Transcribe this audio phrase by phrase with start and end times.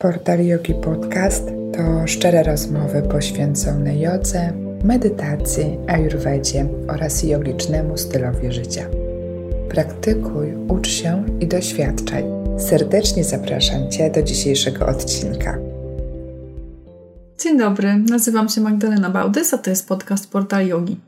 [0.00, 1.44] Portal Yogi Podcast
[1.76, 4.52] to szczere rozmowy poświęcone jodze,
[4.84, 8.86] medytacji, ayurvedzie oraz jogicznemu stylowi życia.
[9.68, 12.24] Praktykuj, ucz się i doświadczaj.
[12.58, 15.58] Serdecznie zapraszam Cię do dzisiejszego odcinka.
[17.42, 21.00] Dzień dobry, nazywam się Magdalena Bałdys, a to jest podcast Portal Yogi.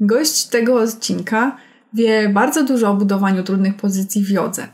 [0.00, 1.56] Gość tego odcinka
[1.94, 4.66] wie bardzo dużo o budowaniu trudnych pozycji w jodze.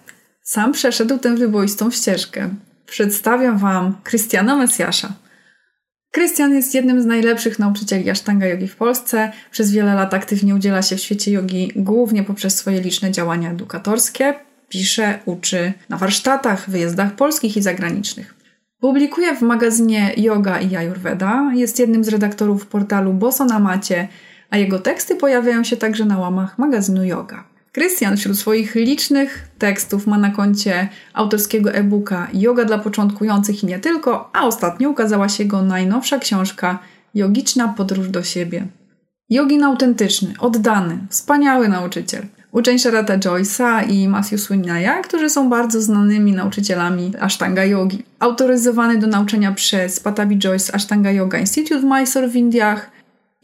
[0.43, 2.49] Sam przeszedł tę wyboistą ścieżkę,
[2.91, 5.13] przedstawiam Wam Krystiana Mesjasza.
[6.11, 9.33] Krystian jest jednym z najlepszych nauczycieli Ashtanga Yogi w Polsce.
[9.51, 14.35] Przez wiele lat aktywnie udziela się w świecie jogi, głównie poprzez swoje liczne działania edukatorskie.
[14.69, 18.35] Pisze, uczy na warsztatach, wyjazdach polskich i zagranicznych.
[18.81, 21.51] Publikuje w magazynie Yoga i Ayurveda.
[21.55, 24.09] Jest jednym z redaktorów portalu Boso na Macie,
[24.51, 27.45] a jego teksty pojawiają się także na łamach magazynu Yoga.
[27.79, 33.79] Krystian wśród swoich licznych tekstów ma na koncie autorskiego e-booka Yoga dla początkujących i nie
[33.79, 36.79] tylko, a ostatnio ukazała się jego najnowsza książka
[37.15, 38.67] Yogiczna podróż do siebie.
[39.31, 42.23] Jogin autentyczny, oddany, wspaniały nauczyciel.
[42.53, 48.03] Uczeń Sharata Joyce'a i Matthew Swinaya, którzy są bardzo znanymi nauczycielami Ashtanga Yogi.
[48.19, 52.91] Autoryzowany do nauczania przez Patabi Joyce Ashtanga Yoga Institute w Mysore w Indiach–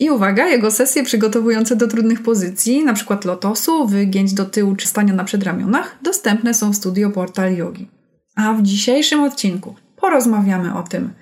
[0.04, 3.18] i uwaga, jego sesje przygotowujące do trudnych pozycji, np.
[3.24, 7.88] lotosu, wygięć do tyłu czy stania na przedramionach, dostępne są w studio Portal Yogi.
[8.36, 11.12] A w dzisiejszym odcinku porozmawiamy o tym,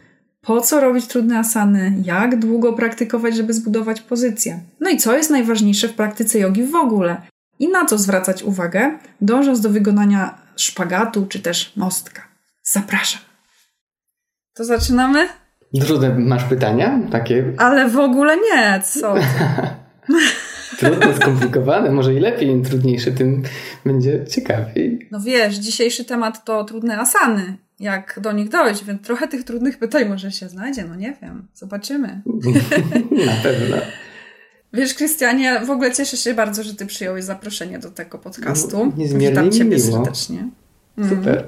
[0.40, 5.30] po co robić trudne asany, jak długo praktykować, żeby zbudować pozycję, no i co jest
[5.30, 7.22] najważniejsze w praktyce jogi w ogóle
[7.58, 12.22] i na co zwracać uwagę, dążąc do wykonania szpagatu czy też mostka.
[12.62, 13.20] Zapraszam.
[14.54, 15.41] To zaczynamy?
[15.80, 17.00] Trudne masz pytania?
[17.10, 17.52] Takie?
[17.56, 19.14] Ale w ogóle nie, co?
[20.78, 23.42] Trudne, skomplikowane, może i lepiej, im trudniejsze, tym
[23.86, 25.08] będzie ciekawiej.
[25.10, 27.56] No wiesz, dzisiejszy temat to trudne asany.
[27.80, 31.46] Jak do nich dojść, więc trochę tych trudnych pytań może się znajdzie, no nie wiem,
[31.54, 32.22] zobaczymy.
[33.26, 33.76] Na pewno.
[34.72, 38.86] Wiesz, Krystianie, w ogóle cieszę się bardzo, że ty przyjąłeś zaproszenie do tego podcastu.
[38.86, 39.90] No, niezmiernie Witam ciebie miło.
[40.04, 40.48] serdecznie.
[41.08, 41.44] Super.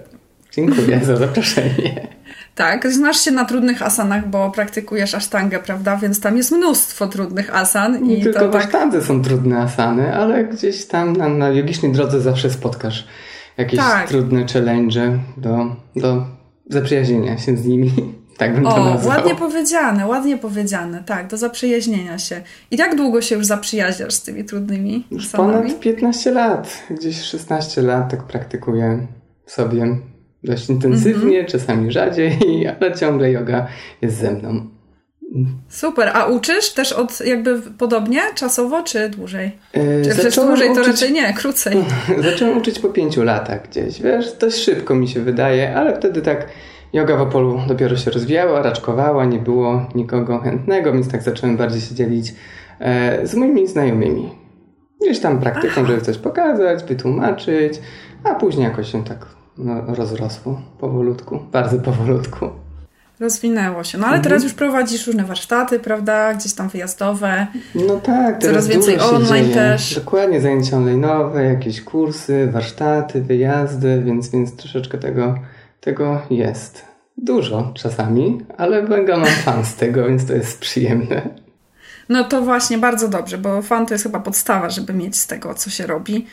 [0.53, 2.09] Dziękuję za zaproszenie.
[2.55, 5.97] Tak, znasz się na trudnych asanach, bo praktykujesz asztangę, prawda?
[5.97, 8.03] Więc tam jest mnóstwo trudnych asan.
[8.03, 8.65] Nie i tylko to w tak...
[8.65, 13.07] asztandze są trudne asany, ale gdzieś tam na, na jogicznej drodze zawsze spotkasz
[13.57, 14.09] jakieś Tak.
[14.09, 16.27] trudne challenge do, do
[16.71, 17.93] zaprzyjaźnienia się z nimi.
[18.39, 19.17] Tak bym to O, nazwał.
[19.17, 22.43] ładnie powiedziane, ładnie powiedziane, tak, do zaprzyjaźnienia się.
[22.71, 25.63] I jak długo się już zaprzyjaźniasz z tymi trudnymi Już asanami?
[25.69, 29.07] ponad 15 lat, gdzieś 16 lat tak praktykuję
[29.47, 29.97] sobie
[30.45, 31.47] dość intensywnie, Mhm.
[31.47, 32.39] czasami rzadziej,
[32.81, 33.67] ale ciągle yoga
[34.03, 34.67] jest ze mną.
[35.69, 39.53] Super, a uczysz też od jakby podobnie, czasowo, czy dłużej?
[39.75, 41.77] Yy, Czy przecież zacząłem dłużej to uczyć- raczej nie, krócej.
[42.31, 46.47] Zacząłem uczyć po pięciu latach gdzieś, wiesz, dość szybko mi się wydaje, ale wtedy tak
[46.93, 51.81] yoga w Opolu dopiero się rozwijała, raczkowała, nie było nikogo chętnego, więc tak zacząłem bardziej
[51.81, 52.35] się dzielić
[52.81, 54.31] e, z moimi znajomymi.
[55.03, 57.73] Gdzieś tam praktyką, żeby coś pokazać, wytłumaczyć,
[58.25, 59.27] a później jakoś się tak
[59.59, 62.49] no, rozrosło powolutku, bardzo powolutku.
[63.21, 63.99] Rozwinęło się.
[63.99, 64.23] No ale Mhm.
[64.25, 66.35] teraz już prowadzisz różne warsztaty, prawda?
[66.35, 67.47] Gdzieś tam wyjazdowe.
[67.75, 69.55] No tak, teraz Coraz więcej online dzieje.
[69.55, 69.95] też.
[69.95, 75.35] Dokładnie, zajęcia online'owe, jakieś kursy, warsztaty, wyjazdy, więc, więc troszeczkę tego,
[75.81, 76.85] tego jest.
[77.17, 81.23] Dużo czasami, ale mega mam fan z tego, więc to jest przyjemne.
[82.09, 85.55] No to właśnie bardzo dobrze, bo fan to jest chyba podstawa, żeby mieć z tego,
[85.55, 86.27] co się robi.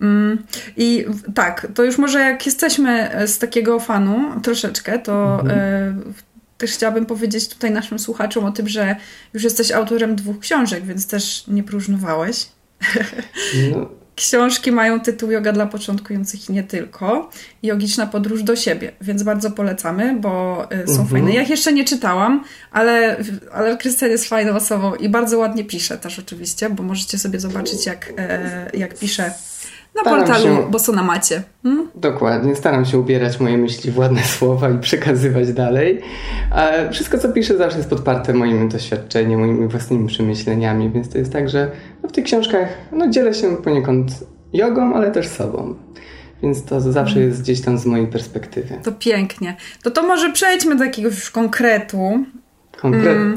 [0.00, 0.38] Mm,
[0.76, 5.94] I tak, to już może jak jesteśmy z takiego fanu troszeczkę, to e,
[6.58, 8.96] też chciałabym powiedzieć tutaj naszym słuchaczom o tym, że
[9.34, 12.46] już jesteś autorem dwóch książek, więc też nie próżnowałeś.
[13.72, 17.30] No, Książki mają tytuł Yoga dla początkujących i nie tylko.
[17.62, 21.08] i Jogiczna podróż do siebie, więc bardzo polecamy, bo y, są Mhm.
[21.08, 21.32] fajne.
[21.32, 23.16] Ja ich jeszcze nie czytałam, ale,
[23.52, 27.86] ale Krystian jest fajną osobą i bardzo ładnie pisze też oczywiście, bo możecie sobie zobaczyć
[27.86, 29.32] jak, e, jak pisze
[30.04, 31.42] na Staram portalu się- Boso na macie.
[31.62, 31.88] Hmm?
[31.94, 36.00] dokładnie, staram się ubierać moje myśli w ładne słowa i przekazywać dalej.
[36.50, 41.32] A wszystko, co piszę, zawsze jest podparte moim doświadczeniem, moimi własnymi przemyśleniami, więc to jest
[41.32, 41.70] tak, że
[42.02, 44.10] no, w tych książkach no, dzielę się poniekąd
[44.52, 45.74] jogą, ale też sobą.
[46.42, 48.74] Więc to zawsze jest gdzieś tam z mojej perspektywy.
[48.82, 49.56] To pięknie.
[49.82, 52.24] To to może przejdźmy do jakiegoś już konkretu.
[52.80, 53.36] Konkretne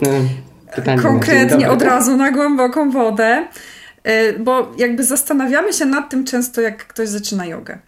[0.75, 0.98] pytanie.
[0.98, 3.48] na dzień konkretnie od razu na głęboką wodę,
[4.39, 7.79] bo jakby zastanawiamy się nad tym często, jak ktoś zaczyna jogę.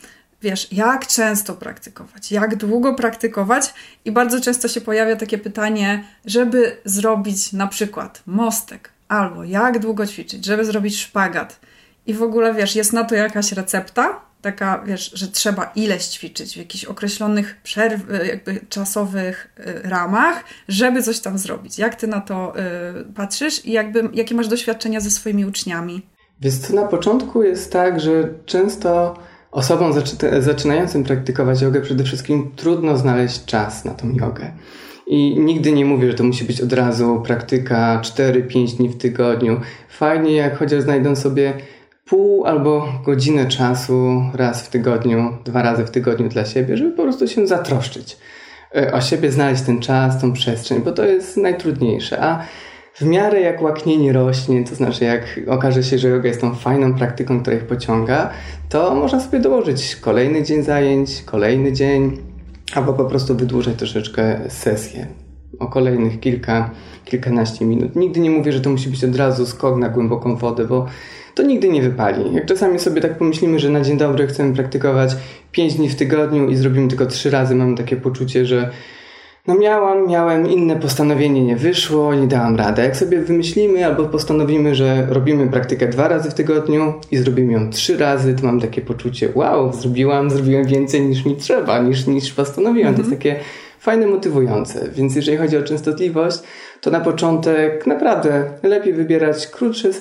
[0.41, 3.73] Wiesz, jak często praktykować, jak długo praktykować,
[4.06, 10.07] i bardzo często się pojawia takie pytanie, żeby zrobić na przykład mostek, albo jak długo
[10.07, 11.59] ćwiczyć, żeby zrobić szpagat.
[12.06, 16.53] I w ogóle wiesz, jest na to jakaś recepta, taka, wiesz, że trzeba ileś ćwiczyć
[16.53, 21.80] w jakichś określonych przerw, y, jakby czasowych y, ramach, żeby coś tam zrobić.
[21.80, 26.01] Jak ty na to y, patrzysz i jakby, jakie masz doświadczenia ze swoimi uczniami?
[26.42, 29.18] Więc na początku jest tak, że często
[29.51, 29.94] osobom
[30.39, 34.51] zaczynającym praktykować jogę przede wszystkim trudno znaleźć czas na tą jogę.
[35.07, 39.62] I nigdy nie mówię, że to musi być od razu praktyka 4-5 dni w tygodniu.
[39.89, 41.53] Fajnie, jak chociaż znajdą sobie
[42.06, 47.04] pół albo godzinę czasu raz w tygodniu, dwa razy w tygodniu dla siebie, żeby po
[47.04, 48.18] prostu się zatroszczyć
[48.75, 52.24] e, o siebie, znaleźć ten czas, tą przestrzeń, bo to jest najtrudniejsze.
[52.24, 52.46] A
[52.96, 56.94] w miarę jak łaknienie rośnie, to znaczy jak okaże się, że yoga jest tą fajną
[56.94, 58.30] praktyką, która ich pociąga,
[58.69, 62.18] to można sobie dołożyć kolejny dzień zajęć, kolejny dzień,
[62.75, 65.25] albo po prostu wydłużać troszeczkę sesję
[65.60, 66.69] o kolejnych kilka,
[67.06, 67.96] kilkanaście minut.
[67.96, 70.86] Nigdy nie mówię, że to musi być od razu skok na głęboką wodę, bo
[71.36, 72.34] to nigdy nie wypali.
[72.34, 75.16] Jak czasami sobie tak pomyślimy, że na dzień dobry chcemy praktykować
[75.52, 78.72] 5 dni w tygodniu i zrobimy tylko 3 razy, mamy takie poczucie, że
[79.48, 82.81] no miałam, miałem inne postanowienie, nie wyszło, nie dałam rady.
[82.81, 87.69] Jak sobie wymyślimy albo postanowimy, że robimy praktykę dwa razy w tygodniu i zrobimy ją
[87.69, 92.34] trzy razy, to mam takie poczucie, wow, zrobiłam, zrobiłem więcej niż mi trzeba, niż, niż
[92.34, 92.94] postanowiłam.
[92.94, 93.06] Mm -hmm.
[93.06, 93.36] To jest mhm.
[93.36, 93.50] takie
[93.86, 94.90] fajne, motywujące.
[94.90, 96.40] Więc jeżeli chodzi o częstotliwość,
[96.82, 99.94] to na początek naprawdę lepiej wybierać krótsze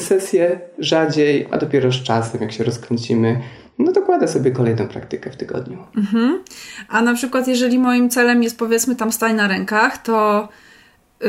[0.00, 3.40] sesje, rzadziej, a dopiero z czasem, jak się rozkręcimy,
[3.78, 5.78] no dokładę sobie kolejną praktykę w tygodniu.
[5.96, 6.42] Mhm.
[6.88, 10.48] A na przykład, jeżeli moim celem jest powiedzmy tam stań na rękach, to
[11.20, 11.28] yy,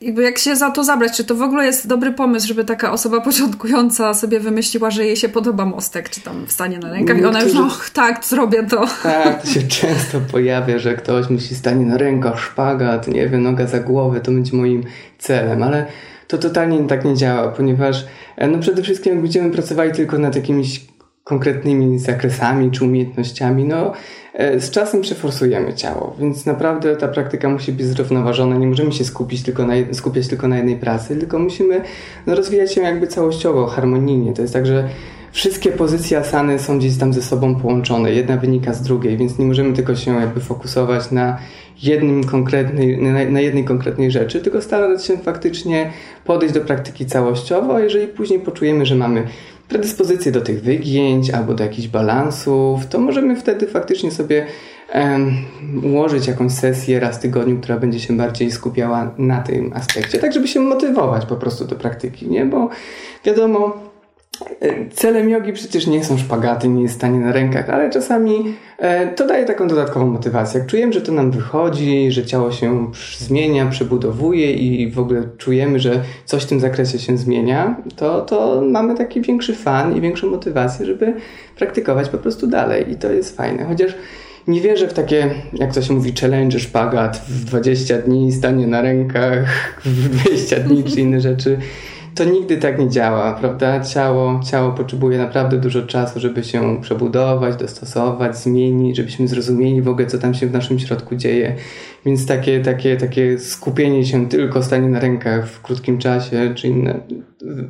[0.00, 2.92] jakby jak się za to zabrać, czy to w ogóle jest dobry pomysł, żeby taka
[2.92, 7.24] osoba początkująca sobie wymyśliła, że jej się podoba mostek, czy tam wstanie na rękach i
[7.24, 8.86] ona już, och, tak, zrobię to.
[9.02, 13.66] Tak, to się często pojawia, że ktoś myśli, stanie na rękach, szpagat, nie wiem, noga
[13.66, 14.84] za głowę, to będzie moim
[15.18, 15.86] celem, ale
[16.28, 18.06] to totalnie tak nie działa, ponieważ
[18.36, 20.95] e, no przede wszystkim jak będziemy pracowali tylko nad jakimiś
[21.26, 23.92] konkretnymi zakresami czy umiejętnościami, no
[24.34, 28.56] e, z czasem przeforsujemy ciało, więc naprawdę ta praktyka musi być zrównoważona.
[28.56, 31.80] Nie możemy się skupić tylko na, skupiać tylko na jednej pracy, tylko musimy
[32.26, 34.32] no, rozwijać się jakby całościowo, harmonijnie.
[34.32, 34.88] To jest tak, że
[35.32, 38.12] wszystkie pozycje asany są gdzieś tam ze sobą połączone.
[38.12, 41.38] Jedna wynika z drugiej, więc nie możemy tylko się jakby fokusować na
[41.82, 45.92] jednym konkretnej, na, na jednej konkretnej rzeczy, tylko starać się faktycznie
[46.24, 49.26] podejść do praktyki całościowo, a jeżeli później poczujemy, że mamy
[49.68, 54.46] predyspozycje do tych wygięć albo do jakichś balansów, to możemy wtedy faktycznie sobie
[55.82, 60.32] ułożyć jakąś sesję raz w tygodniu, która będzie się bardziej skupiała na tym aspekcie, tak
[60.32, 62.44] żeby się motywować po prostu do praktyki, nie?
[62.44, 62.68] Bo
[63.24, 63.85] wiadomo,
[64.94, 69.26] celem jogi przecież nie są szpagaty, nie jest stanie na rękach, ale czasami e, to
[69.26, 70.60] daje taką dodatkową motywację.
[70.60, 75.78] Jak czujemy, że to nam wychodzi, że ciało się zmienia, przebudowuje i w ogóle czujemy,
[75.78, 80.30] że coś w tym zakresie się zmienia, to, to mamy taki większy fan i większą
[80.30, 81.14] motywację, żeby
[81.56, 82.92] praktykować po prostu dalej.
[82.92, 83.64] I to jest fajne.
[83.64, 83.94] Chociaż
[84.46, 88.82] nie wierzę w takie, jak to się mówi, challenge, szpagat w 20 dni, stanie na
[88.82, 91.58] rękach w 20 dni czy inne rzeczy
[92.16, 93.80] to nigdy tak nie działa, prawda?
[93.80, 100.06] Ciało, ciało potrzebuje naprawdę dużo czasu, żeby się przebudować, dostosować, zmienić, żebyśmy zrozumieli w ogóle,
[100.06, 101.54] co tam się w naszym środku dzieje.
[102.06, 107.00] Więc takie, takie, takie skupienie się tylko stanie na rękach w krótkim czasie, czy inne,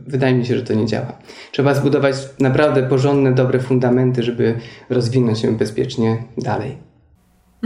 [0.07, 1.19] wydaje mi się, że to nie działa.
[1.53, 4.55] Trzeba zbudować naprawdę porządne, dobre fundamenty, żeby
[4.91, 6.96] rozwinąć się bezpiecznie dalej.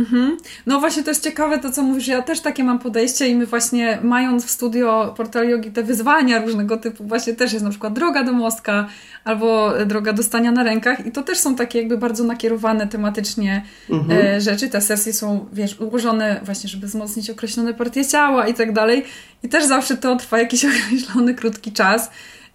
[0.01, 0.37] Mhm.
[0.67, 2.09] No właśnie to jest ciekawe to, co mówisz.
[2.09, 6.43] Ja też takie mam podejście i my właśnie mając w studio Portal Yogi te wyzwania
[6.43, 8.87] różnego typu, właśnie też jest na przykład droga do mostka
[9.25, 13.65] albo droga do stania na rękach i to też są takie jakby bardzo nakierowane tematycznie
[13.91, 14.21] mhm.
[14.21, 14.69] e, rzeczy.
[14.69, 19.05] Te sesje są, wiesz, ułożone właśnie, żeby wzmocnić określone partie ciała i tak dalej.
[19.43, 22.11] I też zawsze to trwa jakiś określony krótki czas.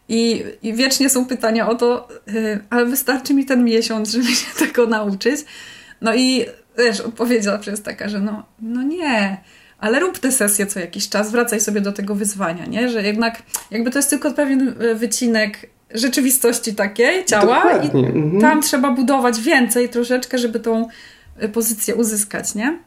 [0.09, 4.47] I, I wiecznie są pytania o to, e, ale wystarczy mi ten miesiąc, żeby się
[4.59, 5.45] tego nauczyć.
[6.01, 6.45] No i
[6.77, 9.37] wiesz, odpowiedź zawsze jest taka, że no, no nie,
[9.79, 12.89] ale rób te sesje co jakiś czas, wracaj sobie do tego wyzwania, nie?
[12.89, 13.41] Że jednak
[13.71, 18.01] jakby to jest tylko pewien e, wycinek rzeczywistości takiej, ciała Dokładnie.
[18.01, 18.41] i mhm.
[18.41, 20.87] tam trzeba budować więcej troszeczkę, żeby tą
[21.37, 22.77] e, pozycję uzyskać, nie?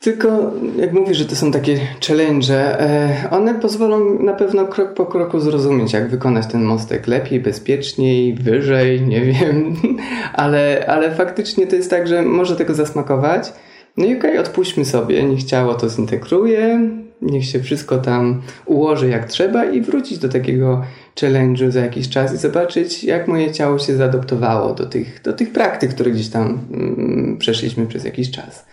[0.00, 5.06] Tylko, jak mówisz, że to są takie challenge, e, one pozwolą na pewno krok po
[5.06, 9.74] kroku zrozumieć, jak wykonać ten mostek lepiej, bezpieczniej, wyżej, nie wiem,
[10.32, 13.52] ale, ale faktycznie to jest tak, że może tego zasmakować.
[13.96, 16.90] No i okej, okay, odpuśćmy sobie, niech ciało to zintegruje,
[17.22, 20.82] niech się wszystko tam ułoży jak trzeba i wrócić do takiego
[21.16, 25.52] challenge'u za jakiś czas i zobaczyć, jak moje ciało się zaadoptowało do tych, do tych
[25.52, 28.66] praktyk, które gdzieś tam mm, przeszliśmy przez jakiś czas.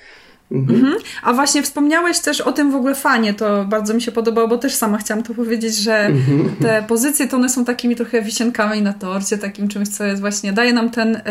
[0.52, 0.80] Mhm.
[0.80, 0.96] Mhm.
[1.24, 4.58] A właśnie wspomniałeś też o tym w ogóle fanie, to bardzo mi się podobało, bo
[4.58, 6.56] też sama chciałam to powiedzieć, że mhm.
[6.62, 10.54] te pozycje to one są takimi trochę wisienkami na torcie, takim czymś, co jest właśnie,
[10.54, 11.22] daje nam ten, y,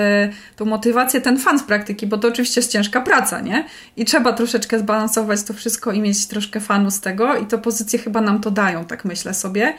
[0.56, 3.64] tą motywację, ten fan z praktyki, bo to oczywiście jest ciężka praca, nie?
[3.97, 7.99] I trzeba troszeczkę zbalansować to wszystko i mieć troszkę fanu z tego i to pozycje
[7.99, 9.75] chyba nam to dają, tak myślę sobie.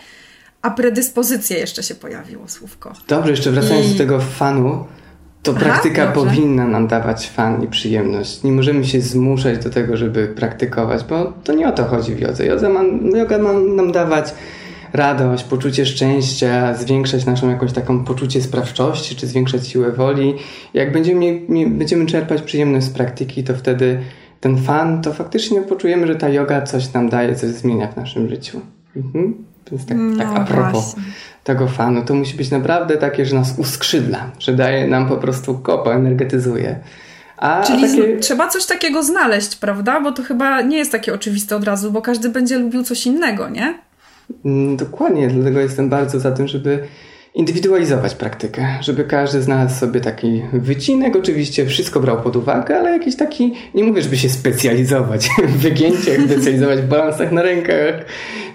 [0.62, 2.94] A predyspozycje jeszcze się pojawiło słówko.
[3.08, 3.92] Dobrze, jeszcze wracając I...
[3.92, 4.86] do tego fanu,
[5.46, 6.22] to Aha, praktyka dobrze.
[6.22, 8.44] powinna nam dawać fan i przyjemność.
[8.44, 12.20] Nie możemy się zmuszać do tego, żeby praktykować, bo to nie o to chodzi w
[12.20, 12.46] jodze.
[12.46, 12.84] Yoga ma,
[13.18, 14.34] yoga ma nam dawać
[14.94, 20.34] radość, poczucie szczęścia, zwiększać naszą jakąś taką poczucie sprawczości, czy zwiększać siłę woli.
[20.74, 24.00] Jak będziemy, będziemy czerpać przyjemność z praktyki, to wtedy
[24.40, 28.30] ten fan, to faktycznie poczujemy, że ta yoga coś nam daje, coś zmienia w naszym
[28.30, 28.62] życiu.
[28.96, 29.34] Mhm.
[29.72, 31.04] Więc tak, no, tak a propos właśnie.
[31.46, 35.60] Tego fanu, to musi być naprawdę takie, że nas uskrzydla, że daje nam po prostu
[35.60, 36.80] kopa, energetyzuje.
[37.38, 38.18] A Czyli takie...
[38.18, 40.02] trzeba coś takiego znaleźć, prawda?
[40.02, 43.50] Bo to chyba nie jest takie oczywiste od razu, bo każdy będzie lubił coś innego,
[43.50, 43.80] nie?
[44.46, 46.88] Mm, dokładnie, dlatego jestem bardzo za tym, żeby
[47.36, 53.15] indywidualizować praktykę, żeby każdy znalazł sobie taki wycinek, oczywiście wszystko brał pod uwagę, ale jakiś
[53.15, 58.06] taki, nie mówię, żeby się specjalizować w wygięciach, specjalizować w balansach na rękach,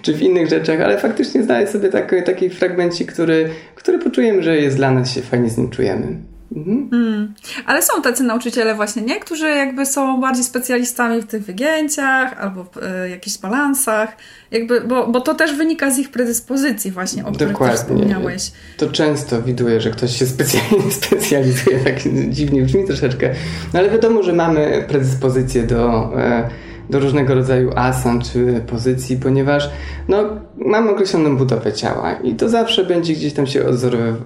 [0.03, 4.57] czy w innych rzeczach, ale faktycznie znaleźć sobie taki, taki fragmencik, który, który poczujemy, że
[4.57, 6.17] jest dla nas, się fajnie z nim czujemy.
[6.57, 6.89] Mhm.
[6.93, 7.35] Mm.
[7.67, 9.21] Ale są tacy nauczyciele właśnie, nie?
[9.21, 14.17] Którzy jakby są bardziej specjalistami w tych wygięciach albo w y, jakichś balansach,
[14.51, 17.77] jakby, bo, bo to też wynika z ich predyspozycji właśnie, o których Dokładnie.
[17.77, 18.53] wspomniałeś.
[18.77, 21.95] To często widuję, że ktoś się specjalnie specjalizuje, tak
[22.29, 23.35] dziwnie brzmi troszeczkę,
[23.73, 26.13] no ale wiadomo, że mamy predyspozycję do...
[26.47, 29.71] Y, do różnego rodzaju asan czy pozycji, ponieważ
[30.09, 30.25] no,
[30.57, 33.63] mamy określoną budowę ciała i to zawsze będzie gdzieś tam się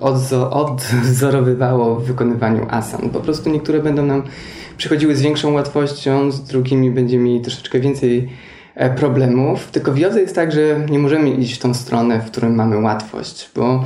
[0.01, 3.11] odzorowywało w wykonywaniu asan.
[3.11, 4.23] Po prostu niektóre będą nam
[4.77, 8.29] przychodziły z większą łatwością, z drugimi będziemy mieli troszeczkę więcej
[8.75, 9.71] e, problemów.
[9.71, 12.79] Tylko w jodze jest tak, że nie możemy iść w tą stronę, w którym mamy
[12.79, 13.85] łatwość, bo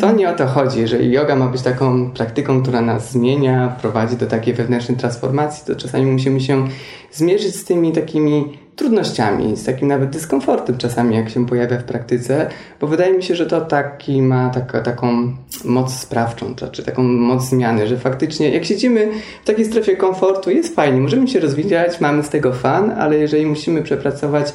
[0.00, 0.80] to nie o to chodzi.
[0.80, 5.80] Jeżeli yoga ma być taką praktyką, która nas zmienia, prowadzi do takiej wewnętrznej transformacji, to
[5.80, 6.68] czasami musimy się
[7.12, 12.50] zmierzyć z tymi takimi trudnościami, z takim nawet dyskomfortem czasami, jak się pojawia w praktyce,
[12.80, 15.32] bo wydaje mi się, że to taki ma taka, taką
[15.64, 19.08] moc sprawczą, czy taką moc zmiany, że faktycznie jak siedzimy
[19.44, 23.46] w takiej strefie komfortu, jest fajnie, możemy się rozwijać, mamy z tego fan, ale jeżeli
[23.46, 24.52] musimy przepracować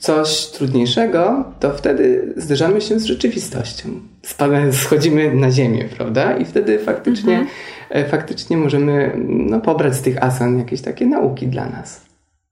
[0.00, 3.88] coś trudniejszego, to wtedy zderzamy się z rzeczywistością.
[4.22, 6.36] Spadamy, schodzimy na ziemię, prawda?
[6.36, 7.48] I wtedy faktycznie, mhm.
[7.90, 12.00] E, faktycznie możemy no, pobrać z tych asan jakieś takie nauki dla nas.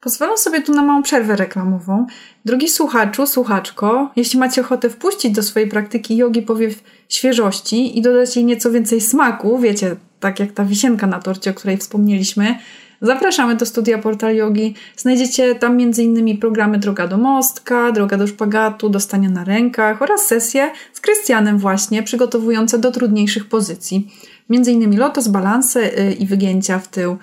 [0.01, 2.07] Pozwalam sobie tu na małą przerwę reklamową.
[2.45, 8.37] Drogi słuchaczu, słuchaczko, jeśli macie ochotę wpuścić do swojej praktyki jogi powiew świeżości i dodać
[8.37, 12.59] jej nieco więcej smaku, wiecie, tak jak ta wisienka na torcie, o której wspomnieliśmy,
[13.03, 14.75] Zapraszamy do studia Portal Yogi.
[14.97, 16.39] Znajdziecie tam m.in.
[16.39, 22.03] programy Droga do Mostka, Droga do Szpagatu, Dostania na rękach oraz sesje z Krystianem właśnie
[22.03, 24.13] przygotowujące do trudniejszych pozycji.
[24.51, 24.99] M.in.
[24.99, 27.19] lotos, balanse y, i wygięcia w tył.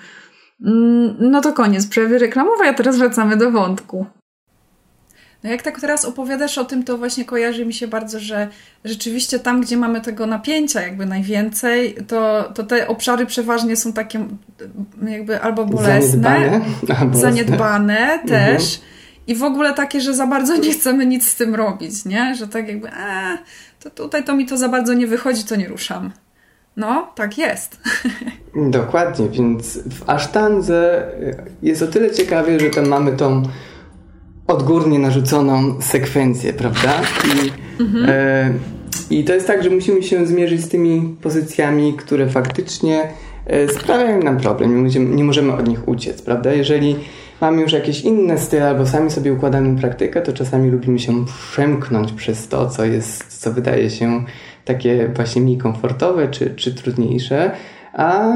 [0.64, 4.06] Mm, no to koniec przerwy reklamowej, a teraz wracamy do wątku.
[5.44, 8.48] No jak tak teraz opowiadasz o tym, to właśnie kojarzy mi się bardzo, że
[8.84, 14.26] rzeczywiście tam, gdzie mamy tego napięcia jakby najwięcej, to, to te obszary przeważnie są takie
[15.08, 16.60] jakby albo bolesne, zaniedbane,
[17.26, 18.92] zaniedbane też mhm.
[19.26, 22.34] i w ogóle takie, że za bardzo nie chcemy nic z tym robić, nie?
[22.34, 23.38] Że tak jakby, e,
[23.80, 26.10] to tutaj to mi to za bardzo nie wychodzi, to nie ruszam.
[26.76, 27.80] No, tak jest.
[28.70, 31.10] Dokładnie, więc w asztandze
[31.62, 33.42] jest o tyle ciekawie, że tam mamy tą
[34.46, 37.00] odgórnie narzuconą sekwencję, prawda?
[37.24, 38.04] I, mhm.
[38.08, 38.52] e,
[39.10, 43.08] I to jest tak, że musimy się zmierzyć z tymi pozycjami, które faktycznie
[43.46, 44.76] e, sprawiają nam problem.
[44.76, 46.52] Nie możemy, nie możemy od nich uciec, prawda?
[46.52, 46.96] Jeżeli
[47.40, 52.12] mamy już jakieś inne style albo sami sobie układamy praktykę, to czasami lubimy się przemknąć
[52.12, 54.24] przez to, co jest, co wydaje się
[54.64, 57.50] takie właśnie mniej komfortowe czy, czy trudniejsze
[57.96, 58.32] a,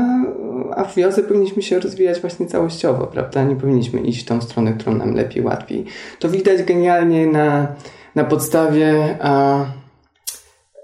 [0.76, 3.44] a w wiosce powinniśmy się rozwijać właśnie całościowo, prawda?
[3.44, 5.84] Nie powinniśmy iść w tą stronę, którą nam lepiej, łatwiej.
[6.18, 7.66] To widać genialnie na,
[8.14, 9.64] na podstawie a,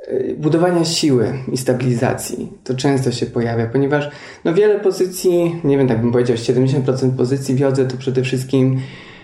[0.08, 2.52] y, budowania siły i stabilizacji.
[2.64, 4.10] To często się pojawia, ponieważ
[4.44, 9.15] no wiele pozycji, nie wiem, tak bym powiedział, 70% pozycji w to przede wszystkim E,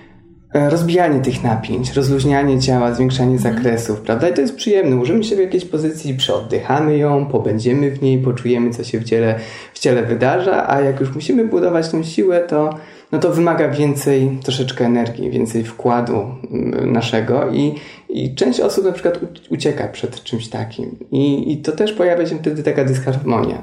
[0.55, 3.55] rozbijanie tych napięć, rozluźnianie ciała, zwiększanie mhm.
[3.55, 4.29] zakresów, prawda?
[4.29, 4.97] I to jest przyjemne.
[4.97, 9.35] Użymy się w jakiejś pozycji, przeoddychamy ją, pobędziemy w niej, poczujemy, co się w ciele,
[9.75, 12.79] w ciele wydarza, a jak już musimy budować tą siłę, to,
[13.13, 17.75] no to wymaga więcej troszeczkę energii, więcej wkładu mm, naszego i,
[18.09, 20.97] i część osób na przykład ucieka przed czymś takim.
[21.13, 23.63] I, i to też pojawia się wtedy taka dysharmonia.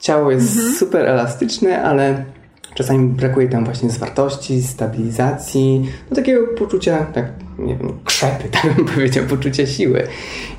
[0.00, 0.74] Ciało jest mhm.
[0.74, 2.24] super elastyczne, ale
[2.74, 7.26] Czasami brakuje tam właśnie zwartości, stabilizacji, no takiego poczucia, tak
[7.58, 10.02] nie wiem, krzepy, tak bym powiedział, poczucia siły.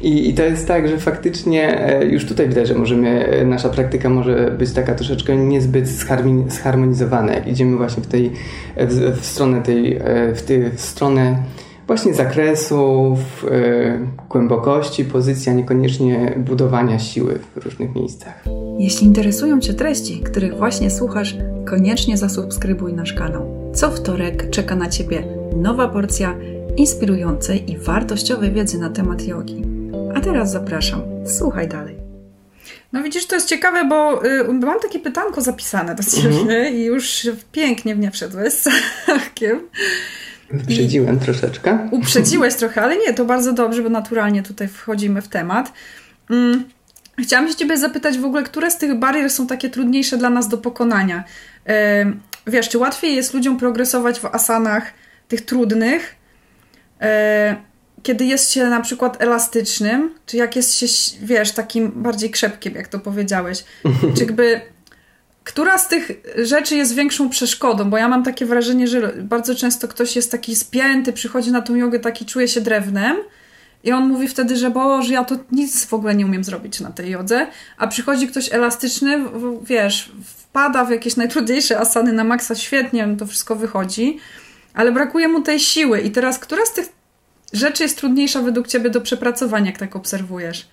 [0.01, 3.69] I, I to jest tak, że faktycznie e, już tutaj widać, że możemy, e, nasza
[3.69, 5.87] praktyka może być taka troszeczkę niezbyt
[6.47, 8.31] zharmonizowana, jak idziemy właśnie w tej,
[8.77, 10.01] w, w stronę tej, e,
[10.35, 11.43] w, tej, w stronę
[11.89, 13.19] właśnie zakresów,
[14.29, 18.43] głębokości pozycji, a niekoniecznie budowania siły w różnych miejscach.
[18.79, 23.71] Jeśli interesują Cię treści, których właśnie słuchasz, koniecznie zasubskrybuj nasz kanał.
[23.75, 25.23] Co wtorek czeka na Ciebie
[25.55, 26.35] nowa porcja
[26.77, 29.63] inspirującej i wartościowej wiedzy na temat jogi.
[30.15, 31.95] A teraz zapraszam, słuchaj dalej.
[32.93, 36.75] No widzisz, to jest ciekawe, bo y, mam takie pytanko zapisane do Ciebie mhm.
[36.75, 38.67] i już pięknie w nie wszedłeś z
[39.17, 39.61] Achkiem.
[40.51, 41.89] Wyprzedziłem I troszeczkę.
[41.91, 45.73] Uprzedziłeś trochę, ale nie, to bardzo dobrze, bo naturalnie tutaj wchodzimy w temat.
[46.29, 46.63] Mm.
[47.23, 50.47] Chciałam się Ciebie zapytać w ogóle, które z tych barier są takie trudniejsze dla nas
[50.47, 51.23] do pokonania?
[52.47, 54.93] Wiesz, czy łatwiej jest ludziom progresować w asanach
[55.27, 56.15] tych trudnych,
[57.01, 57.55] e,
[58.03, 60.85] kiedy jest się na przykład elastycznym, czy jak jest się,
[61.21, 63.63] wiesz, takim bardziej krzepkiem, jak to powiedziałeś?
[64.15, 64.61] Czy jakby
[65.49, 67.89] która z tych rzeczy jest większą przeszkodą?
[67.89, 71.75] Bo ja mam takie wrażenie, że bardzo często ktoś jest taki spięty, przychodzi na tą
[71.75, 73.17] jogę, taki czuje się drewnem,
[73.83, 76.91] i on mówi wtedy, że Boże, ja to nic w ogóle nie umiem zrobić na
[76.91, 79.19] tej jodze, a przychodzi ktoś elastyczny,
[79.63, 84.17] wiesz, wpada w jakieś najtrudniejsze asany na maksa, świetnie to wszystko wychodzi,
[84.73, 86.01] ale brakuje mu tej siły.
[86.01, 86.89] I teraz, która z tych
[87.53, 90.67] rzeczy jest trudniejsza według Ciebie do przepracowania, jak tak obserwujesz?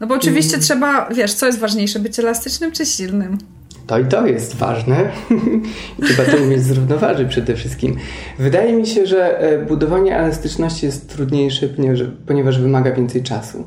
[0.00, 0.62] No bo oczywiście mm.
[0.62, 3.38] trzeba, wiesz, co jest ważniejsze, być elastycznym czy silnym?
[3.88, 4.96] To i to jest ważne.
[6.04, 7.96] Trzeba to umieć zrównoważyć przede wszystkim.
[8.38, 11.68] Wydaje mi się, że e, budowanie elastyczności jest trudniejsze,
[12.26, 13.66] ponieważ, wymaga więcej czasu.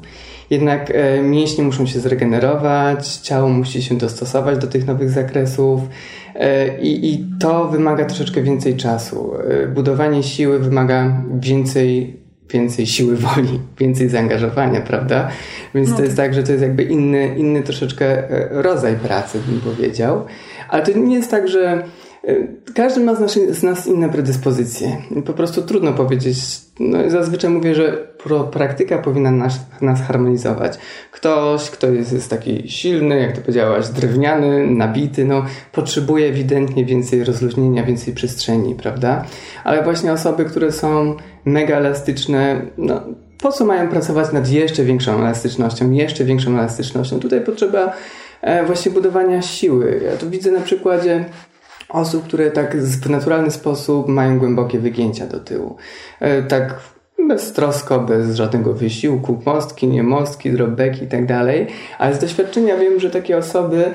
[0.50, 5.82] Jednak e, mięśnie muszą się zregenerować, ciało musi się dostosować do tych nowych zakresów
[6.36, 9.34] e, i, i to wymaga troszeczkę więcej czasu.
[9.76, 12.21] Budowanie siły wymaga więcej
[12.52, 15.30] więcej siły woli, więcej zaangażowania, prawda?
[15.76, 16.26] Więc no to jest tak.
[16.26, 20.26] tak, że to jest jakby inny, inny troszeczkę e, rodzaj pracy, bym powiedział.
[20.70, 21.84] Ale to nie jest tak, że
[22.76, 24.98] każdy ma z nas, z nas inne predyspozycje.
[25.26, 26.38] Po prostu trudno powiedzieć.
[26.80, 28.08] No, zazwyczaj mówię, że
[28.52, 30.78] praktyka powinna nas, nas harmonizować.
[31.12, 37.24] Ktoś, kto jest, jest taki silny, jak to powiedziałaś, drewniany, nabity, no, potrzebuje ewidentnie więcej
[37.24, 39.26] rozluźnienia, więcej przestrzeni, prawda?
[39.64, 43.02] Ale właśnie osoby, które są mega elastyczne, no,
[43.38, 47.20] po co mają pracować nad jeszcze większą elastycznością, jeszcze większą elastycznością?
[47.20, 47.94] Tutaj potrzeba
[48.42, 50.02] e, właśnie budowania siły.
[50.06, 51.26] Ja tu widzę na przykładzie
[51.92, 55.76] osób, które tak w naturalny sposób mają głębokie wygięcia do tyłu.
[56.20, 56.80] E, tak
[57.28, 61.68] beztrosko, bez żadnego wysiłku, mostki, nie mostki, dropbacki i tak dalej.
[62.00, 63.94] Ale z doświadczenia wiem, że takie osoby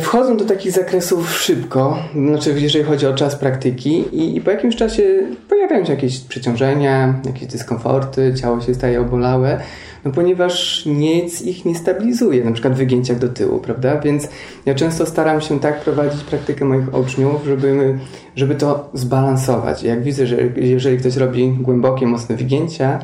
[0.00, 4.76] wchodzą do takich zakresów szybko, znaczy jeżeli chodzi o czas praktyki i, i, po jakimś
[4.76, 5.02] czasie
[5.48, 9.60] pojawiają się jakieś przeciążenia, jakieś dyskomforty, ciało się staje obolałe,
[10.04, 14.00] no ponieważ nic ich nie stabilizuje, na przykład wygięciach do tyłu, prawda?
[14.00, 14.28] Więc
[14.66, 17.98] ja często staram się tak prowadzić praktykę moich uczniów, żeby,
[18.36, 19.82] żeby to zbalansować.
[19.82, 22.98] Jak widzę, że jeżeli ktoś robi głębokie, mocne wygięcia,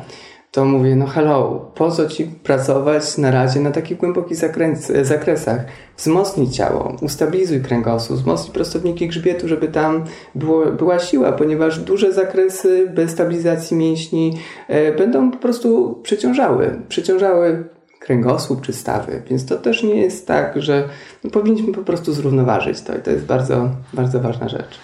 [0.53, 5.65] to mówię, no hello, po co ci pracować na razie na takich głębokich zakres, zakresach?
[5.97, 10.03] Wzmocnij ciało, ustabilizuj kręgosłup, wzmocnij prostowniki grzbietu, żeby tam
[10.35, 14.37] było, była siła, ponieważ duże zakresy bez stabilizacji mięśni
[14.67, 17.63] e, będą po prostu przeciążały, przeciążały
[17.99, 20.89] kręgosłup czy stawy, więc to też nie jest tak, że
[21.23, 24.79] no, powinniśmy po prostu zrównoważyć to i to jest bardzo, bardzo ważna rzecz.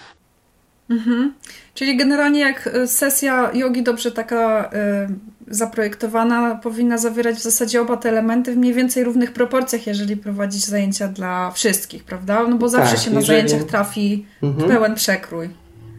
[0.90, 1.32] Mhm.
[1.74, 7.96] Czyli generalnie jak e, sesja jogi dobrze taka y, zaprojektowana powinna zawierać w zasadzie oba
[7.96, 12.46] te elementy w mniej więcej równych proporcjach, jeżeli prowadzić zajęcia dla wszystkich, prawda?
[12.48, 14.70] No bo zawsze tak, się na zajęciach trafi mhm.
[14.70, 15.50] pełen przekrój.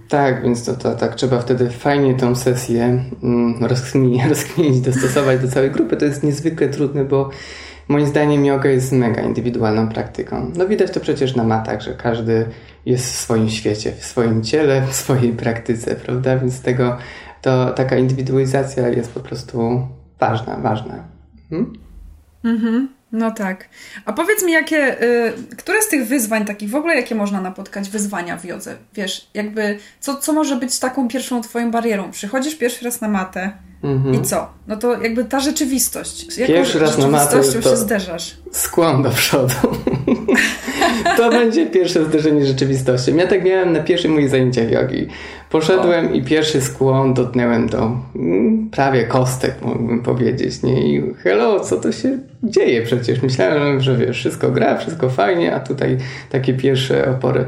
[0.09, 5.47] Tak, więc to, to tak trzeba wtedy fajnie tą sesję mm, rozkminić, rozkminić, dostosować do
[5.47, 5.97] całej grupy.
[5.97, 7.29] To jest niezwykle trudne, bo
[7.87, 10.51] moim zdaniem yoga jest mega indywidualną praktyką.
[10.55, 12.45] No widać to przecież na matach, że każdy
[12.85, 16.37] jest w swoim świecie, w swoim ciele, w swojej praktyce, prawda?
[16.37, 16.97] Więc tego,
[17.41, 19.88] to taka indywidualizacja jest po prostu
[20.19, 21.04] ważna, ważna.
[21.49, 21.73] Hmm?
[22.43, 22.89] Mhm.
[23.12, 23.69] No tak.
[24.06, 27.89] A powiedz mi, jakie, y, które z tych wyzwań takich, w ogóle jakie można napotkać
[27.89, 28.75] wyzwania w jodze?
[28.93, 32.12] Wiesz, jakby, co, co może być taką pierwszą twoją barierą?
[32.12, 33.51] Przychodzisz pierwszy raz na matę
[33.84, 34.15] mhm.
[34.15, 34.48] i co?
[34.67, 36.38] No to jakby ta rzeczywistość.
[36.38, 38.38] Jaką pierwszy raz na matę się zderzasz?
[38.52, 39.54] Skłon do przodu.
[41.17, 43.15] to będzie pierwsze zderzenie z rzeczywistością.
[43.15, 45.08] Ja tak miałem na pierwszych moich zajęciach jogi.
[45.50, 46.12] Poszedłem o.
[46.12, 50.63] i pierwszy skłon dotknąłem do mm, prawie kostek, mógłbym powiedzieć.
[50.63, 50.96] Nie?
[50.96, 53.22] I hello, co to się dzieje przecież?
[53.22, 55.98] Myślałem, że wiesz, wszystko gra, wszystko fajnie, a tutaj
[56.30, 57.46] takie pierwsze opory.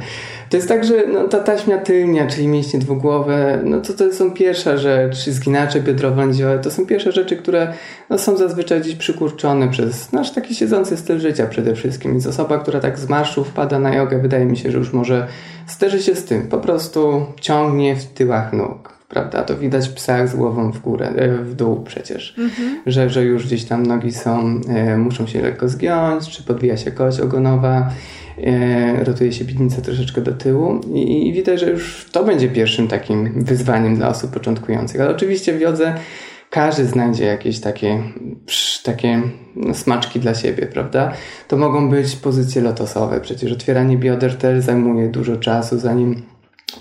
[0.53, 4.31] To jest tak, że no, ta taśmia tylnia, czyli mięśnie dwugłowe, no to to są
[4.31, 7.73] pierwsza rzecz, zginacze biodrowe, lędziowe, to są pierwsze rzeczy, które
[8.09, 12.11] no, są zazwyczaj gdzieś przykurczone przez nasz taki siedzący styl życia przede wszystkim.
[12.11, 15.27] Więc osoba, która tak z marszu wpada na jogę, wydaje mi się, że już może
[15.67, 16.47] sterzy się z tym.
[16.47, 19.43] Po prostu ciągnie w tyłach nóg prawda?
[19.43, 22.81] To widać w psach z głową w górę, e, w dół przecież, mhm.
[22.85, 26.91] że, że już gdzieś tam nogi są, e, muszą się lekko zgiąć, czy podbija się
[26.91, 27.89] kość ogonowa,
[28.43, 32.87] e, rotuje się piwnica troszeczkę do tyłu i, i widać, że już to będzie pierwszym
[32.87, 35.01] takim wyzwaniem dla osób początkujących.
[35.01, 35.93] Ale oczywiście w jodze
[36.49, 38.03] każdy znajdzie jakieś takie,
[38.45, 39.21] psz, takie
[39.55, 41.13] no, smaczki dla siebie, prawda?
[41.47, 43.21] To mogą być pozycje lotosowe.
[43.21, 46.21] Przecież otwieranie bioder też zajmuje dużo czasu, zanim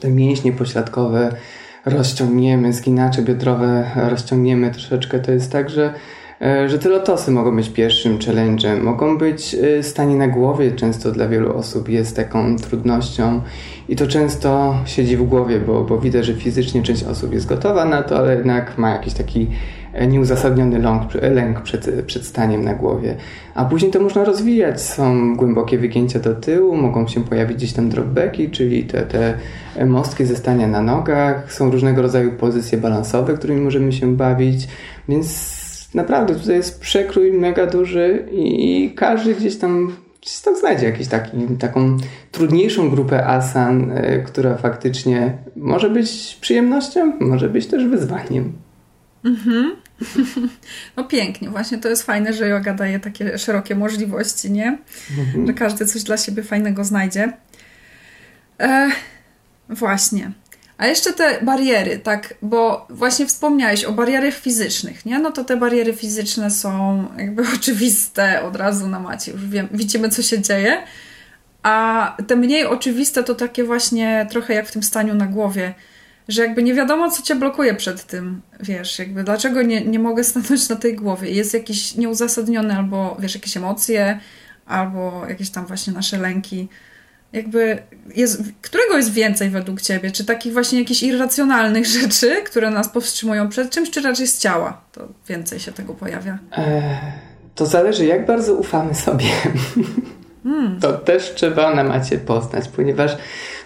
[0.00, 1.36] te mięśnie pośladkowe
[1.84, 5.20] rozciągniemy, zginacze biodrowe rozciągniemy troszeczkę.
[5.20, 5.94] To jest tak, że
[6.40, 11.12] e, że te lotosy mogą być pierwszym challenge'em, mogą być e, stanie na głowie, często
[11.12, 13.40] dla wielu osób jest taką trudnością
[13.88, 17.84] i to często siedzi w głowie, bo, bo widać, że fizycznie część osób jest gotowa
[17.84, 19.48] na to, ale jednak ma jakiś taki
[20.08, 23.16] nieuzasadniony lęk, lęk przed, przed staniem na głowie.
[23.54, 24.82] A później to można rozwijać.
[24.82, 29.38] Są głębokie wygięcia do tyłu, mogą się pojawić gdzieś tam dropbacki, czyli te, te
[29.86, 31.52] mostki ze stania na nogach.
[31.52, 34.68] Są różnego rodzaju pozycje balansowe, którymi możemy się bawić,
[35.08, 35.62] więc
[35.94, 39.92] naprawdę tutaj jest przekrój mega duży i, i każdy gdzieś tam
[40.44, 41.06] tam znajdzie jakąś
[41.58, 41.96] taką
[42.30, 48.52] trudniejszą grupę asan, y, która faktycznie może być przyjemnością, może być też wyzwaniem.
[49.24, 49.81] Mhm.
[50.96, 54.78] No pięknie, właśnie to jest fajne, że yoga daje takie szerokie możliwości, nie?
[55.18, 55.46] Mhm.
[55.46, 57.32] Że każdy coś dla siebie fajnego znajdzie.
[58.60, 58.90] E,
[59.68, 60.32] właśnie.
[60.78, 65.18] A jeszcze te bariery, tak, bo właśnie wspomniałeś o barierach fizycznych, nie?
[65.18, 70.08] No to te bariery fizyczne są jakby oczywiste od razu na macie, już wiem, widzimy
[70.08, 70.82] co się dzieje.
[71.62, 75.74] A te mniej oczywiste to takie właśnie trochę jak w tym staniu na głowie
[76.28, 80.24] że jakby nie wiadomo, co cię blokuje przed tym, wiesz, jakby dlaczego nie, nie mogę
[80.24, 81.30] stanąć na tej głowie.
[81.30, 84.20] Jest jakiś nieuzasadniony albo, wiesz, jakieś emocje,
[84.66, 86.68] albo jakieś tam właśnie nasze lęki.
[87.32, 87.82] Jakby
[88.16, 90.10] jest, którego jest więcej według ciebie?
[90.10, 94.80] Czy takich właśnie jakichś irracjonalnych rzeczy, które nas powstrzymują przed czymś, czy raczej z ciała?
[94.92, 96.38] To więcej się tego pojawia.
[96.52, 96.82] Eee,
[97.54, 99.26] to zależy, jak bardzo ufamy sobie.
[100.80, 103.16] To też trzeba na macie poznać, ponieważ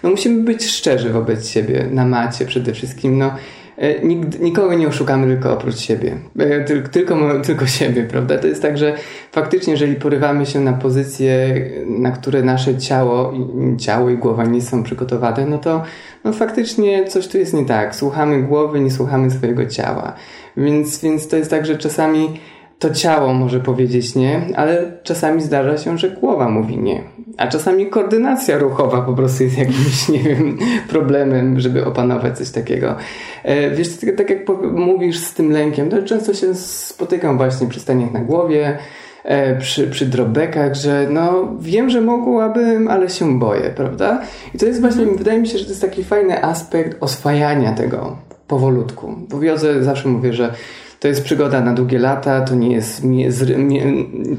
[0.03, 3.17] no, musimy być szczerzy wobec siebie na macie przede wszystkim.
[3.17, 3.31] No,
[3.77, 6.17] e, Nikt, nikogo nie oszukamy tylko oprócz siebie.
[6.39, 7.15] E, tylko,
[7.47, 8.37] tylko siebie, prawda?
[8.37, 8.95] To jest tak, że
[9.31, 13.33] faktycznie, jeżeli porywamy się na pozycje, na które nasze ciało,
[13.77, 15.83] ciało i głowa nie są przygotowane, no to
[16.23, 17.95] no faktycznie coś tu jest nie tak.
[17.95, 20.13] Słuchamy głowy, nie słuchamy swojego ciała.
[20.57, 22.39] Więc, więc to jest tak, że czasami
[22.79, 27.03] to ciało może powiedzieć nie, ale czasami zdarza się, że głowa mówi nie.
[27.37, 30.57] A czasami koordynacja ruchowa po prostu jest jakimś, nie wiem,
[30.89, 32.95] problemem, żeby opanować coś takiego.
[33.43, 33.87] E, wiesz,
[34.17, 34.39] tak jak
[34.73, 38.77] mówisz z tym lękiem, to często się spotykam właśnie przy staniach na głowie,
[39.23, 44.21] e, przy, przy drobekach, że no wiem, że mogłabym, ale się boję, prawda?
[44.55, 45.17] I to jest właśnie, mhm.
[45.17, 49.15] wydaje mi się, że to jest taki fajny aspekt oswajania tego powolutku.
[49.29, 50.53] Bo w jodze zawsze mówię, że
[50.99, 53.01] to jest przygoda na długie lata, to nie jest,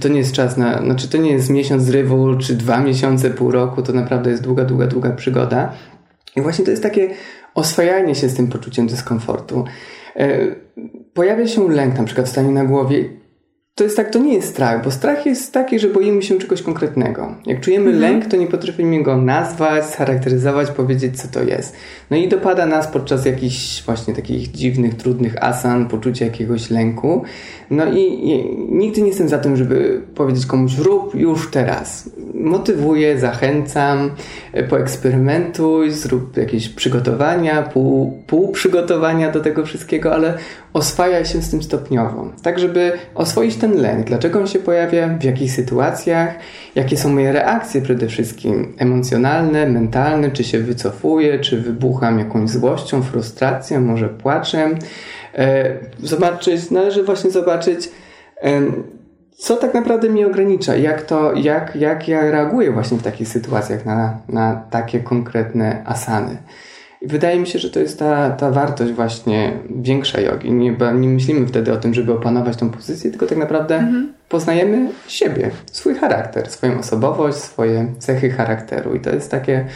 [0.01, 3.51] to nie jest czas na, znaczy to nie jest miesiąc zrywu, czy dwa miesiące, pół
[3.51, 5.73] roku, to naprawdę jest długa, długa, długa przygoda.
[6.37, 7.11] I właśnie to jest takie
[7.55, 9.64] oswajanie się z tym poczuciem dyskomfortu.
[10.16, 10.38] E,
[11.14, 13.05] pojawia się lęk, na przykład w stanie na głowie
[13.79, 16.62] to jest tak, to nie jest strach, bo strach jest taki, że boimy się czegoś
[16.62, 17.35] konkretnego.
[17.47, 18.01] Jak czujemy mhm.
[18.01, 21.77] lęk, to nie potrafimy go nazwać, scharakteryzować, powiedzieć, co to jest.
[22.11, 27.23] No i dopada nas podczas jakichś właśnie takich dziwnych, trudnych asan poczucie jakiegoś lęku.
[27.71, 32.11] No i, i nigdy nie jestem za tym, żeby powiedzieć komuś rób już teraz.
[32.35, 34.11] Motywuję, zachęcam,
[34.53, 40.38] e, poeksperymentuj, zrób jakieś przygotowania, pół, pół przygotowania do tego wszystkiego, ale
[40.79, 42.33] oswajaj się z tym stopniowo.
[42.43, 44.07] Tak, żeby oswoić ten lęk.
[44.07, 46.35] Dlaczego on się pojawia, w jakich sytuacjach,
[46.75, 53.03] jakie są moje reakcje przede wszystkim emocjonalne, mentalne, czy się wycofuję, czy wybucham jakąś złością,
[53.03, 54.79] frustracją, może płaczem
[55.38, 57.91] E, zobaczyć, należy właśnie zobaczyć,
[59.37, 63.87] co tak naprawdę mnie ogranicza, jak, to, jak, jak ja reaguję właśnie w takich sytuacjach
[63.87, 66.37] na, na takie konkretne asany.
[67.03, 70.53] I wydaje mi się, że to jest ta, ta wartość właśnie większa jogi.
[70.53, 74.13] Nie, nie myślimy wtedy o tym, żeby opanować tą pozycję, tylko tak naprawdę mhm.
[74.29, 78.95] poznajemy siebie, swój charakter, swoją osobowość, swoje cechy charakteru.
[78.95, 79.67] I to jest takie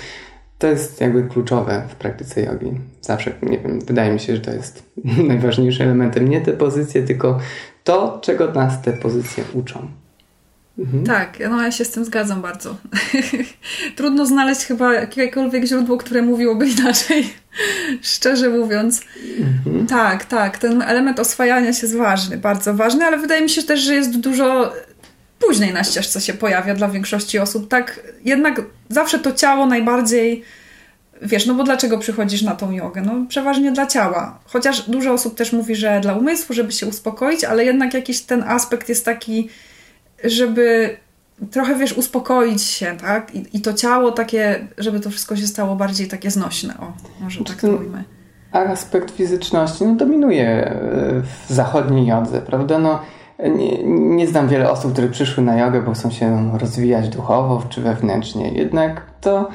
[0.62, 2.72] to jest jakby kluczowe w praktyce jogi.
[3.00, 4.92] Zawsze, nie wiem, wydaje mi się, że to jest
[5.28, 6.28] najważniejszym elementem.
[6.28, 7.38] Nie te pozycje, tylko
[7.84, 9.88] to, czego nas te pozycje uczą.
[10.82, 11.04] Mhm.
[11.04, 12.76] Tak, no ja się z tym zgadzam bardzo.
[13.96, 17.32] Trudno znaleźć chyba jakiekolwiek źródło, które mówiłoby inaczej,
[18.02, 19.00] szczerze mówiąc.
[19.38, 19.86] Mhm.
[19.86, 23.80] Tak, tak, ten element oswajania się jest ważny, bardzo ważny, ale wydaje mi się też,
[23.80, 24.72] że jest dużo
[25.38, 27.68] później na ścieżce się pojawia dla większości osób.
[27.68, 30.44] Tak, jednak zawsze to ciało najbardziej
[31.22, 33.02] wiesz, no bo dlaczego przychodzisz na tą jogę?
[33.02, 34.38] No przeważnie dla ciała.
[34.44, 38.42] Chociaż dużo osób też mówi, że dla umysłu, żeby się uspokoić, ale jednak jakiś ten
[38.42, 39.48] aspekt jest taki,
[40.24, 40.96] żeby
[41.50, 43.34] trochę, wiesz, uspokoić się, tak?
[43.34, 46.92] I, i to ciało takie, żeby to wszystko się stało bardziej takie znośne, o,
[47.24, 48.04] może tak to ujmę.
[48.52, 50.74] Aspekt fizyczności no, dominuje e,
[51.48, 52.78] w zachodniej jodze, prawda?
[52.78, 53.00] No,
[53.38, 53.84] nie,
[54.16, 58.52] nie znam wiele osób, które przyszły na jogę, bo chcą się rozwijać duchowo czy wewnętrznie.
[58.52, 59.48] Jednak to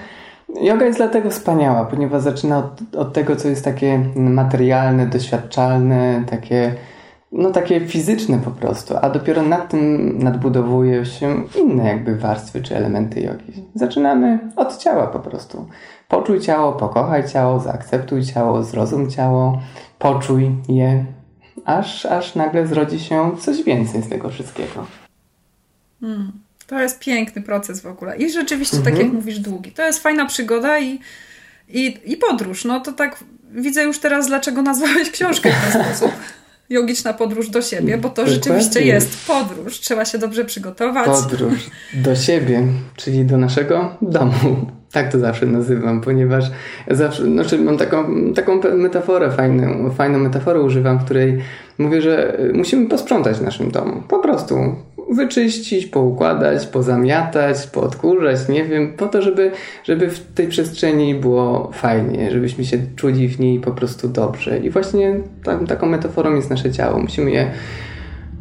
[0.61, 6.75] Yoga jest dlatego wspaniała, ponieważ zaczyna od, od, tego, co jest takie materialne, doświadczalne, takie,
[7.31, 12.75] no takie fizyczne po prostu, a dopiero nad tym nadbudowuje się inne jakby warstwy czy
[12.75, 13.65] elementy jogi.
[13.75, 15.67] Zaczynamy od ciała po prostu.
[16.07, 19.61] Poczuj ciało, pokochaj ciało, zaakceptuj ciało, zrozum ciało,
[19.99, 21.05] poczuj je,
[21.65, 24.85] aż, aż nagle zrodzi się coś więcej z tego wszystkiego.
[26.01, 26.31] Hmm.
[26.67, 28.17] To jest piękny proces w ogóle.
[28.17, 28.95] I rzeczywiście, mhm.
[28.95, 29.71] tak jak mówisz, długi.
[29.71, 30.99] To jest fajna przygoda i,
[31.69, 32.65] i, i podróż.
[32.65, 36.11] No to tak widzę już teraz, dlaczego nazwałeś książkę w ten sposób.
[36.69, 38.33] Jogiczna podróż do siebie, bo to Dokładnie.
[38.33, 39.79] rzeczywiście jest podróż.
[39.79, 41.07] Trzeba się dobrze przygotować.
[41.07, 42.63] Podróż do siebie,
[42.95, 44.33] czyli do naszego domu.
[44.91, 46.43] Tak to zawsze nazywam, ponieważ
[46.91, 51.39] zawsze, znaczy mam taką, taką metaforę, fajną, fajną metaforę używam, w której
[51.77, 54.03] mówię, że musimy posprzątać w naszym domu.
[54.07, 54.55] Po prostu
[55.15, 59.51] wyczyścić, poukładać, pozamiatać, poodkurzać, nie wiem, po to, żeby,
[59.83, 64.57] żeby w tej przestrzeni było fajnie, żebyśmy się czuli w niej po prostu dobrze.
[64.57, 66.99] I właśnie tam, taką metaforą jest nasze ciało.
[66.99, 67.51] Musimy je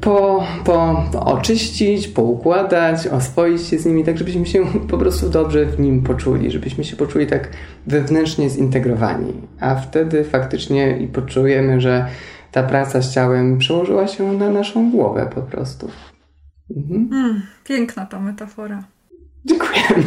[0.01, 5.81] po, po oczyścić, poukładać, oswoić się z nimi, tak żebyśmy się po prostu dobrze w
[5.81, 7.49] nim poczuli, żebyśmy się poczuli tak
[7.87, 9.33] wewnętrznie zintegrowani.
[9.61, 12.07] A wtedy faktycznie i poczujemy, że
[12.53, 15.89] ta praca z ciałem przełożyła się na naszą głowę po prostu.
[16.71, 17.09] Mhm.
[17.13, 18.85] Mm, piękna ta metafora.
[19.45, 19.83] Dziękuję.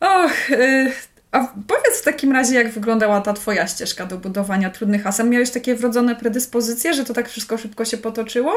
[0.00, 0.92] Och, y,
[1.32, 5.30] a powiedz w takim razie, jak wyglądała ta twoja ścieżka do budowania trudnych asem?
[5.30, 8.52] Miałeś takie wrodzone predyspozycje, że to tak wszystko szybko się potoczyło?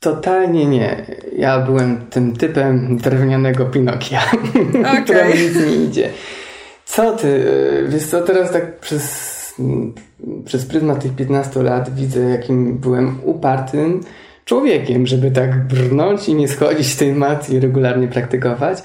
[0.00, 1.06] Totalnie nie.
[1.36, 4.22] Ja byłem tym typem drewnianego Pinokia,
[4.80, 5.02] okay.
[5.04, 6.10] któremu nic nie idzie.
[6.84, 7.28] Co ty?
[7.28, 9.40] Y, wiesz co, teraz tak przez
[10.44, 14.00] przez pryzmat tych 15 lat widzę, jakim byłem upartym
[14.44, 18.82] człowiekiem, żeby tak brnąć i nie schodzić tej maty i regularnie praktykować.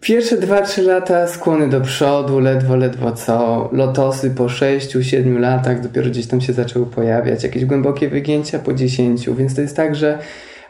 [0.00, 3.68] Pierwsze 2-3 lata skłony do przodu, ledwo, ledwo co.
[3.72, 7.42] Lotosy po 6-7 latach dopiero gdzieś tam się zaczęły pojawiać.
[7.42, 10.18] Jakieś głębokie wygięcia po 10, więc to jest tak, że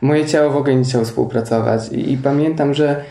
[0.01, 1.89] moje ciało w ogóle nie chciało współpracować.
[1.93, 3.05] I, i pamiętam, że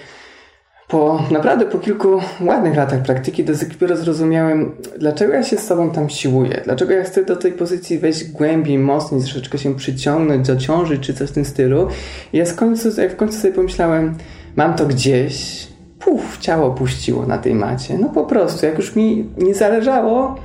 [0.95, 6.09] po naprawdę po kilku ładnych latach praktyki dopiero zrozumiałem, dlaczego ja się z sobą tam
[6.09, 11.13] siłuję, dlaczego ja chcę do tej pozycji wejść głębiej, mocniej, troszeczkę się przyciągnąć, zaciążyć czy
[11.13, 11.87] coś w tym stylu.
[12.33, 14.15] I ja końcu, w końcu sobie pomyślałem,
[14.55, 15.67] mam to gdzieś,
[15.99, 17.97] puf, ciało puściło na tej macie.
[17.97, 20.35] No po prostu, jak już mi nie zależało,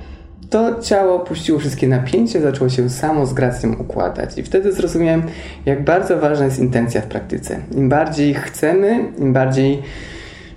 [0.50, 4.38] to ciało puściło wszystkie napięcie, zaczęło się samo z gracją układać.
[4.38, 5.22] I wtedy zrozumiałem,
[5.66, 7.58] jak bardzo ważna jest intencja w praktyce.
[7.76, 9.82] Im bardziej chcemy, im bardziej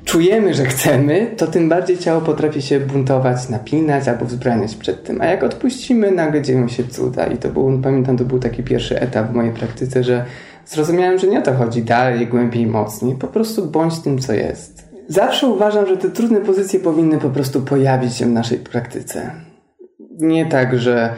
[0.05, 5.21] czujemy, że chcemy, to tym bardziej ciało potrafi się buntować, napinać albo wzbraniać przed tym.
[5.21, 7.27] A jak odpuścimy, nagle dzieją się cuda.
[7.27, 10.25] I to był, pamiętam, to był taki pierwszy etap w mojej praktyce, że
[10.65, 13.15] zrozumiałem, że nie o to chodzi dalej, głębiej, mocniej.
[13.15, 14.93] Po prostu bądź tym, co jest.
[15.07, 19.31] Zawsze uważam, że te trudne pozycje powinny po prostu pojawić się w naszej praktyce.
[20.19, 21.13] Nie tak, że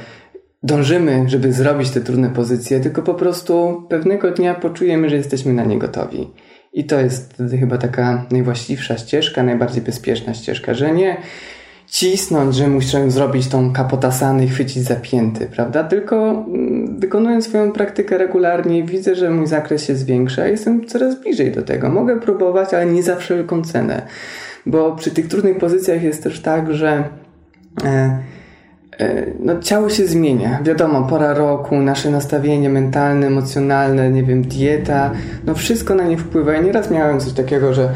[0.63, 5.63] dążymy, żeby zrobić te trudne pozycje, tylko po prostu pewnego dnia poczujemy, że jesteśmy na
[5.63, 6.27] nie gotowi.
[6.75, 11.17] I to jest chyba taka najwłaściwsza ścieżka, najbardziej bezpieczna ścieżka, że nie
[11.87, 15.83] cisnąć, że muszę zrobić tą kapotasany i chwycić zapięty, prawda?
[15.83, 21.21] Tylko mm, wykonując swoją praktykę regularnie widzę, że mój zakres się zwiększa i jestem coraz
[21.21, 21.89] bliżej do tego.
[21.89, 24.01] Mogę próbować, ale nie za wszelką cenę.
[24.65, 27.03] Bo przy tych trudnych pozycjach jest też tak, że
[27.83, 28.19] E,
[29.39, 30.59] no, ciało się zmienia.
[30.63, 35.11] Wiadomo, pora roku, nasze nastawienie mentalne, emocjonalne, nie wiem, dieta,
[35.45, 36.53] no wszystko na nie wpływa.
[36.53, 37.89] Ja nieraz miałem coś takiego, że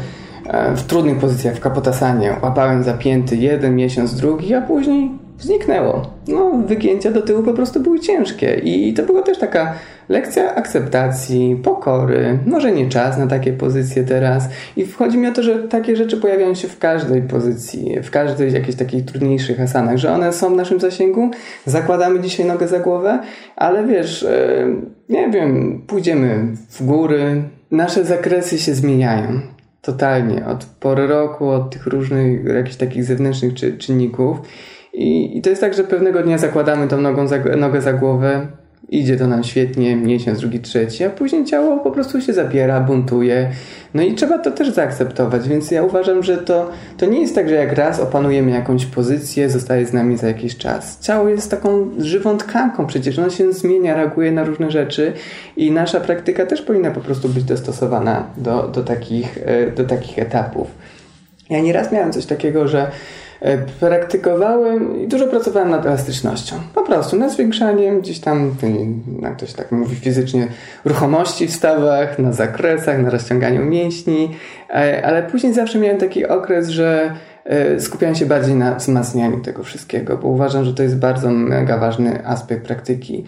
[0.46, 6.10] e, w trudnych pozycjach, w kapotasanie łapałem zapięty jeden miesiąc, drugi, a później zniknęło.
[6.28, 9.74] No, wygięcia do tyłu po prostu były ciężkie i to była też taka
[10.08, 12.38] lekcja akceptacji, pokory.
[12.46, 14.48] Może nie czas na takie pozycje teraz.
[14.76, 18.52] I wchodzi mi o to, że takie rzeczy pojawiają się w każdej pozycji, w każdej
[18.52, 21.30] jakichś takich trudniejszych asanach, że one są w naszym zasięgu.
[21.66, 23.18] Zakładamy dzisiaj nogę za głowę,
[23.56, 24.66] ale wiesz, e,
[25.08, 29.40] nie wiem, pójdziemy w góry, nasze zakresy się zmieniają.
[29.82, 30.46] Totalnie.
[30.46, 34.36] Od pory roku, od tych różnych jakichś takich zewnętrznych czy, czynników.
[34.92, 38.46] I, I to jest tak, że pewnego dnia zakładamy tą nogą za, nogę za głowę,
[38.90, 43.50] idzie to nam świetnie, miesiąc, drugi, trzeci, a później ciało po prostu się zabiera, buntuje.
[43.94, 47.48] No i trzeba to też zaakceptować, więc ja uważam, że to, to nie jest tak,
[47.48, 51.00] że jak raz opanujemy jakąś pozycję, zostaje z nami za jakiś czas.
[51.00, 55.12] Ciało jest taką żywą tkanką, przecież ono się zmienia, reaguje na różne rzeczy
[55.56, 60.18] i nasza praktyka też powinna po prostu być dostosowana do, do, takich, e, do takich
[60.18, 60.68] etapów.
[61.50, 62.90] Ja nieraz miałem coś takiego, że
[63.80, 66.56] praktykowałem i dużo pracowałem nad elastycznością.
[66.74, 68.54] Po prostu nad zwiększaniem gdzieś tam,
[69.22, 70.48] jak ktoś tak mówi fizycznie,
[70.84, 74.36] ruchomości w stawach, na zakresach, na rozciąganiu mięśni,
[74.70, 79.62] e, ale później zawsze miałem taki okres, że e, skupiałem się bardziej na wzmacnianiu tego
[79.62, 83.24] wszystkiego, bo uważam, że to jest bardzo mega ważny aspekt praktyki.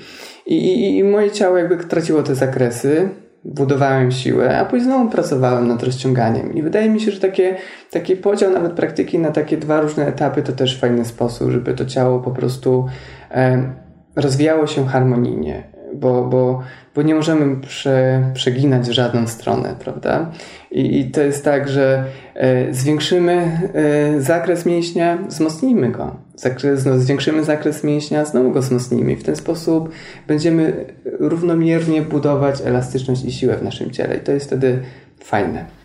[0.46, 3.08] I, i, i moje ciało jakby traciło te zakresy,
[3.44, 6.54] budowałem siłę, a później znowu pracowałem nad rozciąganiem.
[6.54, 7.56] I wydaje mi się, że takie,
[7.90, 11.84] taki podział nawet praktyki na takie dwa różne etapy to też fajny sposób, żeby to
[11.84, 12.86] ciało po prostu
[13.30, 13.72] e,
[14.16, 16.62] rozwijało się harmonijnie bo, bo,
[16.94, 20.30] bo nie możemy prze, przeginać w żadną stronę, prawda?
[20.70, 26.16] I, i to jest tak, że e, zwiększymy e, zakres mięśnia, wzmocnijmy go.
[26.36, 29.16] Zakres, no, zwiększymy zakres mięśnia, znowu go wzmocnijmy.
[29.16, 29.90] W ten sposób
[30.26, 34.16] będziemy równomiernie budować elastyczność i siłę w naszym ciele.
[34.16, 34.78] I to jest wtedy
[35.20, 35.81] fajne.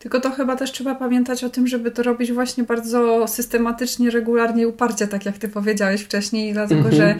[0.00, 4.68] Tylko to chyba też trzeba pamiętać o tym, żeby to robić właśnie bardzo systematycznie, regularnie,
[4.68, 6.96] uparcie, tak jak ty powiedziałeś wcześniej, dlatego mm -hmm.
[6.96, 7.14] że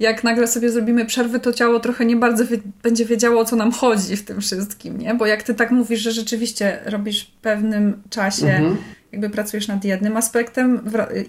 [0.00, 3.56] jak nagle sobie zrobimy przerwy, to ciało trochę nie bardzo wie, będzie wiedziało, o co
[3.56, 5.14] nam chodzi w tym wszystkim, nie?
[5.14, 8.76] Bo jak ty tak mówisz, że rzeczywiście robisz w pewnym czasie, mhm.
[9.12, 10.80] Jakby pracujesz nad jednym aspektem,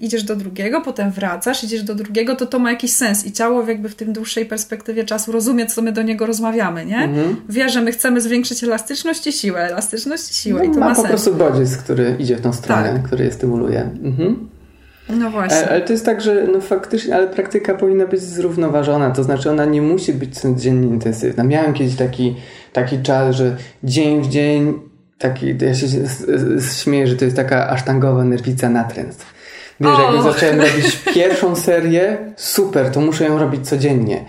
[0.02, 3.68] idziesz do drugiego, potem wracasz, idziesz do drugiego, to to ma jakiś sens i ciało
[3.68, 6.98] jakby w tym dłuższej perspektywie czasu rozumie, co my do niego rozmawiamy, nie?
[6.98, 7.36] Mhm.
[7.50, 10.90] Wie, że my chcemy zwiększyć elastyczność i siłę, elastyczność i siłę no, i to ma,
[10.90, 11.08] ma po sens.
[11.08, 13.04] prostu bodziec, który idzie w tą stronę, tak.
[13.04, 13.82] który je stymuluje.
[14.04, 14.50] Mhm.
[15.10, 15.58] No właśnie.
[15.58, 19.52] Ale, ale, to jest tak, że no faktycznie, ale praktyka powinna być zrównoważona, to znaczy
[19.52, 21.44] ona nie musi być codziennie intensywna.
[21.44, 22.36] Miałem kiedyś taki,
[22.74, 24.74] taki czas, że dzień w dzień
[25.17, 25.88] taki, ja się
[26.82, 29.34] śmieję, że to jest taka asztangowa nerwica natręstw.
[29.80, 30.13] Wiesz, oh.
[30.13, 34.25] jak zacząłem robić pierwszą serię, super, to muszę ją robić codziennie.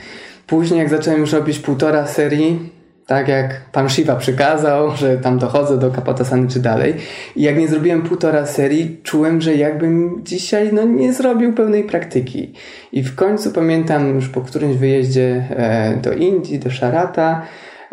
[0.46, 2.72] Później jak zacząłem już robić półtora serii,
[3.06, 6.94] tak jak pan Shiva przykazał, że tam dochodzę do Kapotasany czy dalej.
[7.36, 12.52] I jak nie zrobiłem półtora serii, czułem, że jakbym dzisiaj no, nie zrobił pełnej praktyki.
[12.92, 17.42] I w końcu pamiętam już po którymś wyjeździe e, do Indii, do Sharata,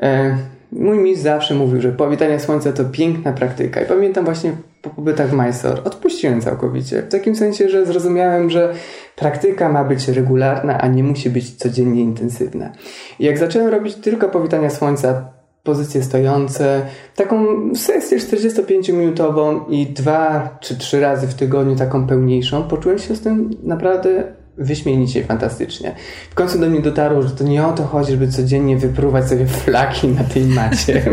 [0.02, 0.38] e,
[0.72, 3.82] mój mistrz zawsze mówił, że powitanie słońca to piękna praktyka.
[3.82, 4.52] I pamiętam właśnie
[4.82, 7.02] po pobytach w Mysore odpuściłem całkowicie.
[7.02, 8.74] W takim sensie, że zrozumiałem, że
[9.16, 12.72] praktyka ma być regularna, a nie musi być codziennie intensywna.
[13.20, 15.30] I jak zacząłem robić tylko powitania słońca,
[15.64, 16.82] pozycje stojące,
[17.16, 23.22] taką sesję 45-minutową i dwa czy trzy razy w tygodniu taką pełniejszą, poczułem się z
[23.22, 24.24] tym naprawdę
[24.58, 25.96] wyśmienicie fantastycznie.
[26.30, 29.46] W końcu do mnie dotarło, że to nie o to chodzi, żeby codziennie wypruwać sobie
[29.46, 31.04] flaki na tej macie,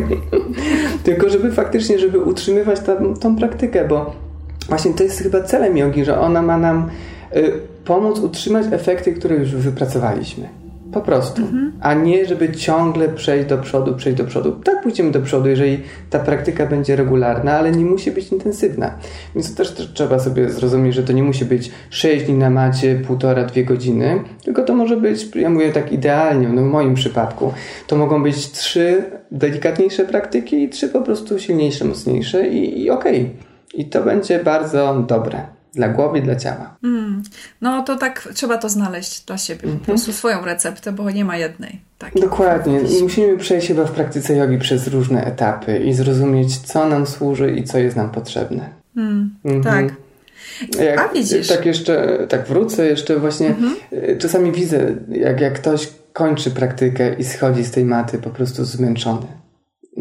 [1.04, 4.14] tylko żeby faktycznie, żeby utrzymywać ta, tą praktykę, bo
[4.68, 6.90] właśnie to jest chyba celem jogi, że ona ma nam
[7.36, 7.52] y,
[7.84, 10.61] pomóc utrzymać efekty, które już wypracowaliśmy.
[10.92, 11.42] Po prostu.
[11.42, 11.72] Mhm.
[11.80, 14.52] A nie, żeby ciągle przejść do przodu, przejść do przodu.
[14.52, 18.98] Tak pójdziemy do przodu, jeżeli ta praktyka będzie regularna, ale nie musi być intensywna.
[19.34, 22.50] Więc to też, też trzeba sobie zrozumieć, że to nie musi być 6 dni na
[22.50, 26.94] macie, półtora, dwie godziny, tylko to może być, ja mówię tak idealnie, no w moim
[26.94, 27.52] przypadku,
[27.86, 33.20] to mogą być trzy delikatniejsze praktyki i trzy po prostu silniejsze, mocniejsze i, i okej.
[33.20, 33.30] Okay.
[33.74, 36.76] I to będzie bardzo dobre dla głowy i dla ciała.
[36.84, 37.22] Mm.
[37.60, 39.80] No to tak trzeba to znaleźć dla siebie, mm -hmm.
[39.80, 41.80] po prostu swoją receptę, bo nie ma jednej.
[41.98, 42.22] Takiej.
[42.22, 42.80] Dokładnie.
[43.02, 47.64] Musimy przejść chyba w praktyce jogi przez różne etapy i zrozumieć, co nam służy i
[47.64, 48.68] co jest nam potrzebne.
[48.96, 49.64] Mm -hmm.
[49.64, 49.84] Tak.
[50.78, 51.48] Jak, A widzisz.
[51.48, 54.18] Tak jeszcze, tak wrócę, jeszcze właśnie -hmm.
[54.18, 59.26] czasami widzę, jak, jak ktoś kończy praktykę i schodzi z tej maty po prostu zmęczony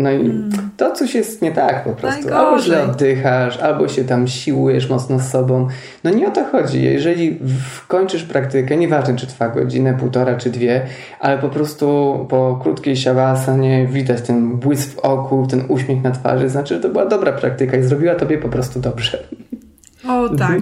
[0.02, 0.52] no i mm.
[0.78, 2.22] to coś jest nie tak po prostu.
[2.22, 2.46] Najgorzej.
[2.46, 5.68] Albo źle oddychasz, albo się tam siłujesz mocno z sobą.
[6.04, 6.84] No nie o to chodzi.
[6.84, 7.40] Jeżeli
[7.88, 10.86] kończysz praktykę, nieważne czy trwa godzinę, półtora czy dwie,
[11.20, 11.86] ale po prostu
[12.30, 16.90] po krótkiej siawasanie widać ten błysk w oku, ten uśmiech na twarzy, znaczy, że to
[16.90, 19.24] była dobra praktyka i zrobiła tobie po prostu dobrze.
[20.08, 20.62] O tak.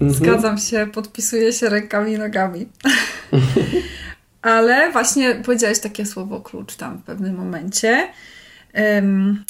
[0.00, 0.10] Mhm.
[0.10, 2.66] Zgadzam się, podpisuję się rękami i nogami.
[4.42, 8.08] Ale właśnie powiedziałeś takie słowo klucz tam w pewnym momencie.
[8.76, 9.44] Um,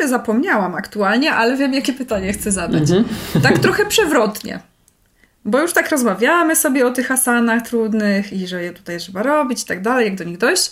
[0.00, 2.90] już zapomniałam aktualnie, ale wiem, jakie pytanie chcę zadać.
[2.90, 3.04] Mhm.
[3.42, 4.60] Tak trochę przewrotnie.
[5.44, 9.62] Bo już tak rozmawiamy sobie o tych asanach trudnych i że je tutaj trzeba robić
[9.62, 10.70] i tak dalej, jak do nich dojść.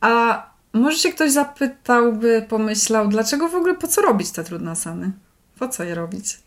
[0.00, 5.10] A może się ktoś zapytałby, pomyślał, dlaczego w ogóle po co robić te trudne asany?
[5.58, 6.38] Po co je robić?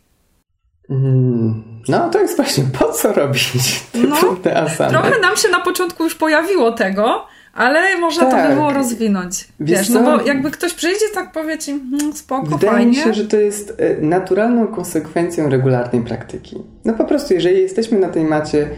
[0.90, 3.52] Mm, no to jest właśnie po co robić
[3.92, 4.92] te no, trudne asany?
[4.92, 8.44] Trochę nam się na początku już pojawiło tego, ale można tak.
[8.44, 9.48] to by było rozwinąć.
[9.60, 12.92] Wiesz, Wiesz no bo jakby ktoś przyjdzie, tak powie ci, hmm, spoko, Wydaje fajnie.
[12.92, 16.58] mi się, że to jest e, naturalną konsekwencją regularnej praktyki.
[16.86, 18.70] No po prostu, jeżeli jesteśmy na tej macie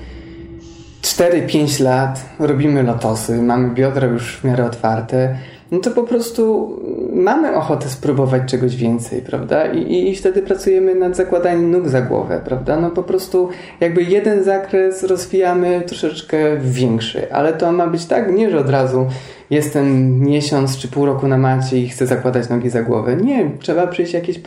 [1.01, 5.37] 4-5 lat, robimy lotosy, mamy biodra już w miarę otwarte,
[5.75, 6.75] no to po prostu
[7.13, 9.65] mamy ochotę spróbować czegoś więcej, prawda?
[9.65, 12.79] I, I wtedy pracujemy nad zakładaniem nóg za głowę, prawda?
[12.79, 13.49] No po prostu
[13.79, 19.07] jakby jeden zakres rozwijamy troszeczkę większy, ale to ma być tak, nie, że od razu
[19.49, 23.15] jestem miesiąc czy pół roku na macie i chcę zakładać nogi za głowę.
[23.15, 24.39] Nie, trzeba przejść jakieś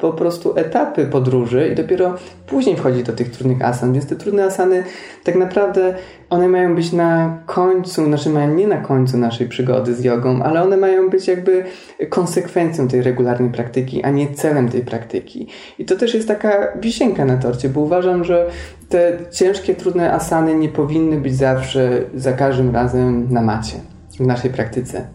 [0.00, 2.14] po, prostu etapy podróży i dopiero
[2.46, 3.92] później wchodzić do tych trudnych asan.
[3.92, 4.84] Więc te trudne asany
[5.24, 5.94] tak naprawdę
[6.30, 10.62] one mają być na końcu, znaczy mają nie na końcu naszej przygody z jogą, ale
[10.62, 11.64] one mają być jakby
[12.08, 15.46] konsekwencją tej regularnej praktyki, a nie celem tej praktyki.
[15.78, 18.46] I to też jest taka wisienka na torcie, bo uważam, że
[18.88, 23.76] te ciężkie, trudne asany nie powinny być zawsze, za każdym razem na macie
[24.20, 25.06] w naszej praktyce.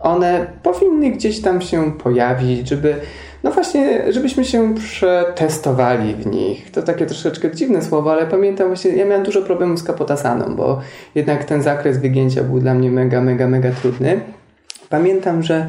[0.00, 2.94] One powinny gdzieś tam się pojawić, żeby,
[3.44, 6.70] no właśnie, żebyśmy się przetestowali w nich.
[6.70, 10.80] To takie troszeczkę dziwne słowo, ale pamiętam właśnie, ja miałem dużo problemów z kapotasaną, bo
[11.14, 14.20] jednak ten zakres wygięcia był dla mnie mega, mega, mega trudny.
[14.88, 15.66] Pamiętam, że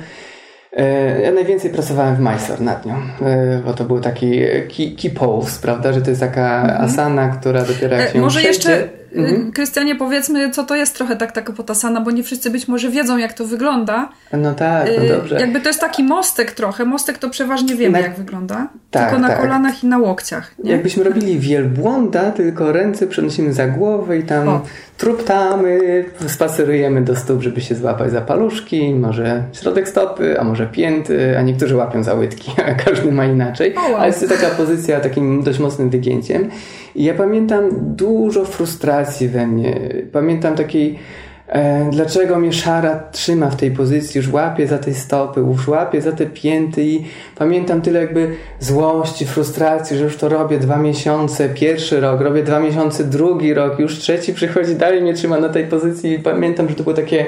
[0.74, 4.32] e, ja najwięcej pracowałem w Mysore nad nią, e, bo to był taki
[4.78, 6.86] key, key pose, prawda, że to jest taka mhm.
[6.86, 8.70] asana, która dopiero jak e, się Może przejdzie...
[8.70, 9.51] jeszcze Mhm.
[9.51, 13.18] Krystianie, powiedzmy, co to jest trochę tak taka potasana, bo nie wszyscy być może wiedzą,
[13.18, 14.09] jak to wygląda.
[14.34, 15.39] No tak, no y, dobrze.
[15.39, 16.86] Jakby to jest taki mostek trochę.
[16.86, 17.99] Mostek to przeważnie wiemy, na...
[17.99, 18.68] jak wygląda.
[18.91, 19.41] Tak, tylko na tak.
[19.41, 20.51] kolanach i na łokciach.
[20.63, 20.72] Nie?
[20.72, 24.61] Jakbyśmy robili wielbłąda, tylko ręce przenosimy za głowę i tam o.
[24.97, 31.38] truptamy, spacerujemy do stóp, żeby się złapać za paluszki, może środek stopy, a może pięty,
[31.38, 33.76] a niektórzy łapią za łydki, a każdy ma inaczej.
[33.76, 33.95] O, wow.
[33.95, 36.49] Ale jest to taka pozycja takim dość mocnym wygięciem.
[36.96, 39.80] I ja pamiętam dużo frustracji we mnie.
[40.12, 41.00] Pamiętam takiej,
[41.48, 46.02] e, dlaczego mnie szara trzyma w tej pozycji, już łapie za tej stopy, już łapie
[46.02, 47.04] za te pięty i
[47.36, 52.60] pamiętam tyle jakby złości, frustracji, że już to robię dwa miesiące, pierwszy rok, robię dwa
[52.60, 56.76] miesiące, drugi rok, już trzeci przychodzi, dalej mnie trzyma na tej pozycji i pamiętam, że
[56.76, 57.26] to było takie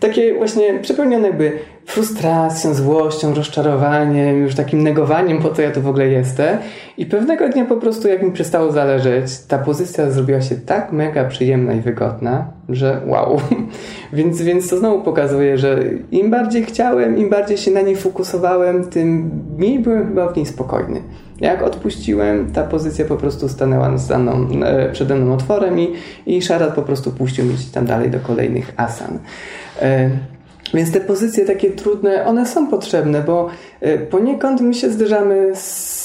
[0.00, 1.52] takie właśnie przepełnione jakby
[1.86, 6.58] frustracją, złością, rozczarowaniem, już takim negowaniem, po co ja tu w ogóle jestem.
[6.96, 11.24] I pewnego dnia po prostu, jak mi przestało zależeć, ta pozycja zrobiła się tak mega
[11.24, 13.40] przyjemna i wygodna, że wow.
[14.12, 15.80] więc, więc to znowu pokazuje, że
[16.10, 20.46] im bardziej chciałem, im bardziej się na niej fokusowałem, tym mniej byłem chyba w niej
[20.46, 21.02] spokojny.
[21.40, 25.94] Jak odpuściłem, ta pozycja po prostu stanęła za mną, e, przede mną otworem i,
[26.26, 29.18] i Szarat po prostu puścił mnie tam dalej do kolejnych asan.
[29.82, 30.10] E,
[30.74, 33.48] więc te pozycje takie trudne, one są potrzebne, bo
[33.80, 35.99] e, poniekąd my się zderzamy z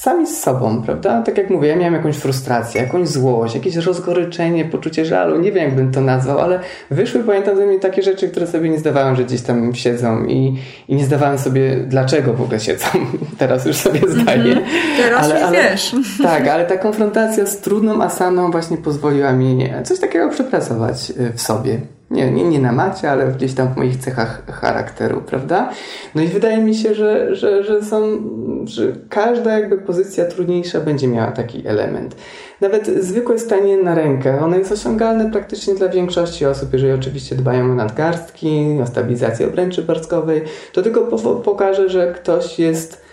[0.00, 1.22] sami z sobą, prawda?
[1.22, 5.64] Tak jak mówię, ja miałem jakąś frustrację, jakąś złość, jakieś rozgoryczenie, poczucie żalu, nie wiem
[5.64, 9.24] jakbym to nazwał, ale wyszły, pamiętam ze mnie takie rzeczy, które sobie nie zdawałem, że
[9.24, 12.86] gdzieś tam siedzą i, i nie zdawałem sobie, dlaczego w ogóle siedzą.
[13.38, 14.52] Teraz już sobie zdaję.
[14.52, 14.96] Mm -hmm.
[14.96, 15.92] Teraz ale, ale, wiesz.
[16.22, 21.42] Tak, ale ta konfrontacja z trudną asaną właśnie pozwoliła mi coś takiego przepracować y, w
[21.42, 21.80] sobie.
[22.10, 25.70] Nie, nie, nie na macie, ale gdzieś tam w moich cechach charakteru, prawda?
[26.14, 28.18] No i wydaje mi się, że, że, że są,
[28.64, 32.16] że każda jakby pozycja trudniejsza będzie miała taki element.
[32.60, 37.72] Nawet zwykłe stanie na rękę, ono jest osiągalne praktycznie dla większości osób, jeżeli oczywiście dbają
[37.72, 40.42] o nadgarstki, o stabilizację obręczy barskowej,
[40.72, 41.00] to tylko
[41.44, 43.09] pokaże, że ktoś jest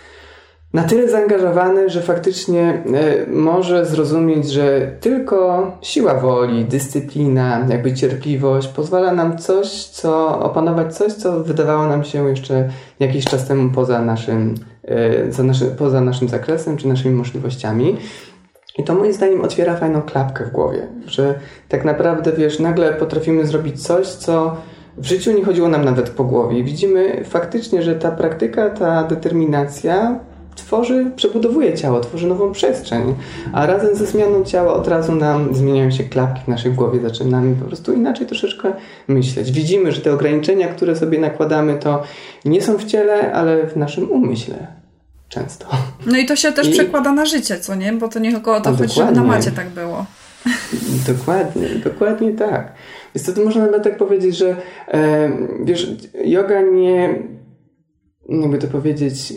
[0.72, 8.68] na tyle zaangażowany, że faktycznie e, może zrozumieć, że tylko siła woli, dyscyplina, jakby cierpliwość
[8.68, 12.68] pozwala nam coś, co opanować coś, co wydawało nam się jeszcze
[13.00, 14.54] jakiś czas temu poza naszym,
[15.38, 17.96] e, naszy, poza naszym zakresem czy naszymi możliwościami.
[18.78, 21.34] I to moim zdaniem otwiera fajną klapkę w głowie, że
[21.68, 24.56] tak naprawdę, wiesz, nagle potrafimy zrobić coś, co
[24.98, 26.64] w życiu nie chodziło nam nawet po głowie.
[26.64, 30.20] widzimy faktycznie, że ta praktyka, ta determinacja
[30.58, 33.14] tworzy, przebudowuje ciało, tworzy nową przestrzeń,
[33.52, 37.56] a razem ze zmianą ciała od razu nam zmieniają się klapki w naszej głowie, zaczynamy
[37.56, 38.72] po prostu inaczej troszeczkę
[39.08, 39.52] myśleć.
[39.52, 42.02] Widzimy, że te ograniczenia, które sobie nakładamy, to
[42.44, 44.66] nie są w ciele, ale w naszym umyśle.
[45.28, 45.66] często.
[46.06, 46.72] No i to się też I...
[46.72, 47.92] przekłada na życie, co nie?
[47.92, 50.06] Bo to nie tylko o to chodzi, żeby na macie tak było.
[51.06, 52.72] Dokładnie, dokładnie tak.
[53.14, 54.56] Więc to można nawet tak powiedzieć, że
[54.88, 55.30] e,
[55.64, 55.90] wiesz,
[56.24, 57.22] yoga nie,
[58.28, 59.32] jakby to powiedzieć,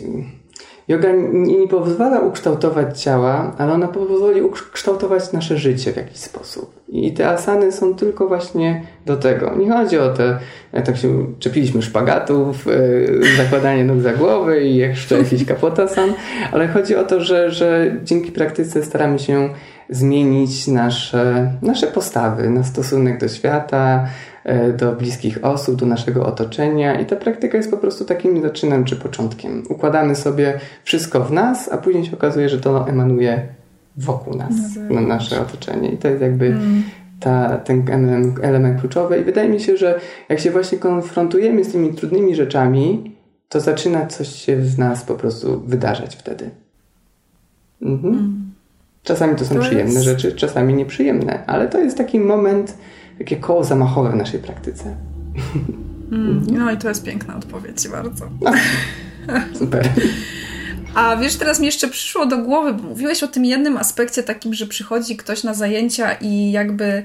[0.92, 6.82] yoga nie, nie pozwala ukształtować ciała, ale ona pozwoli ukształtować nasze życie w jakiś sposób.
[6.88, 9.54] I te asany są tylko właśnie do tego.
[9.56, 10.38] Nie chodzi o te,
[10.84, 16.12] tak się czepiliśmy szpagatów, yy, zakładanie nóg za głowę i jeszcze jakiś kapotasan,
[16.52, 19.48] ale chodzi o to, że, że dzięki praktyce staramy się
[19.90, 24.06] zmienić nasze, nasze postawy, nasz stosunek do świata,
[24.78, 28.96] do bliskich osób, do naszego otoczenia i ta praktyka jest po prostu takim zaczynem czy
[28.96, 29.62] początkiem.
[29.68, 33.48] Układamy sobie wszystko w nas, a później się okazuje, że to emanuje
[33.96, 34.54] wokół nas,
[34.88, 36.82] no na nasze otoczenie i to jest jakby mm.
[37.20, 41.72] ta, ten element, element kluczowy i wydaje mi się, że jak się właśnie konfrontujemy z
[41.72, 43.16] tymi trudnymi rzeczami,
[43.48, 46.50] to zaczyna coś się w nas po prostu wydarzać wtedy.
[47.82, 48.14] Mhm.
[48.14, 48.52] Mm.
[49.02, 50.04] Czasami to są to przyjemne jest...
[50.04, 52.78] rzeczy, czasami nieprzyjemne, ale to jest taki moment,
[53.18, 54.96] takie koło zamachowe w naszej praktyce.
[56.12, 58.28] Mm, no i to jest piękna odpowiedź, bardzo.
[58.40, 58.52] No,
[59.58, 59.88] super.
[60.94, 64.54] A wiesz, teraz mi jeszcze przyszło do głowy, bo mówiłeś o tym jednym aspekcie takim,
[64.54, 67.02] że przychodzi ktoś na zajęcia i jakby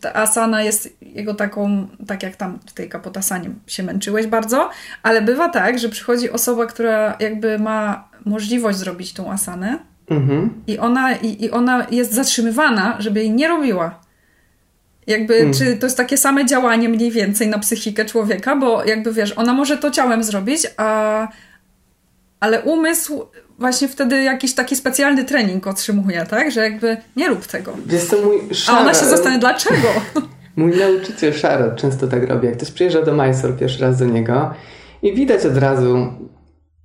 [0.00, 4.70] ta asana jest jego taką, tak jak tam w tej kapotasanie się męczyłeś bardzo,
[5.02, 9.78] ale bywa tak, że przychodzi osoba, która jakby ma możliwość zrobić tą asanę,
[10.10, 10.50] Mhm.
[10.66, 14.00] I, ona, i, I ona jest zatrzymywana, żeby jej nie robiła.
[15.06, 15.52] Jakby, mhm.
[15.54, 19.52] czy to jest takie same działanie mniej więcej na psychikę człowieka, bo jakby wiesz, ona
[19.52, 21.28] może to ciałem zrobić, a,
[22.40, 23.26] ale umysł
[23.58, 26.50] właśnie wtedy jakiś taki specjalny trening otrzymuje, tak?
[26.50, 27.76] Że jakby nie rób tego.
[27.90, 28.36] Jest to mój
[28.68, 29.88] A ona się zastanawia, dlaczego?
[30.56, 32.46] Mój nauczyciel Szarot często tak robi.
[32.46, 34.54] Jak ktoś przyjeżdża do Mysore pierwszy raz do niego
[35.02, 36.12] i widać od razu,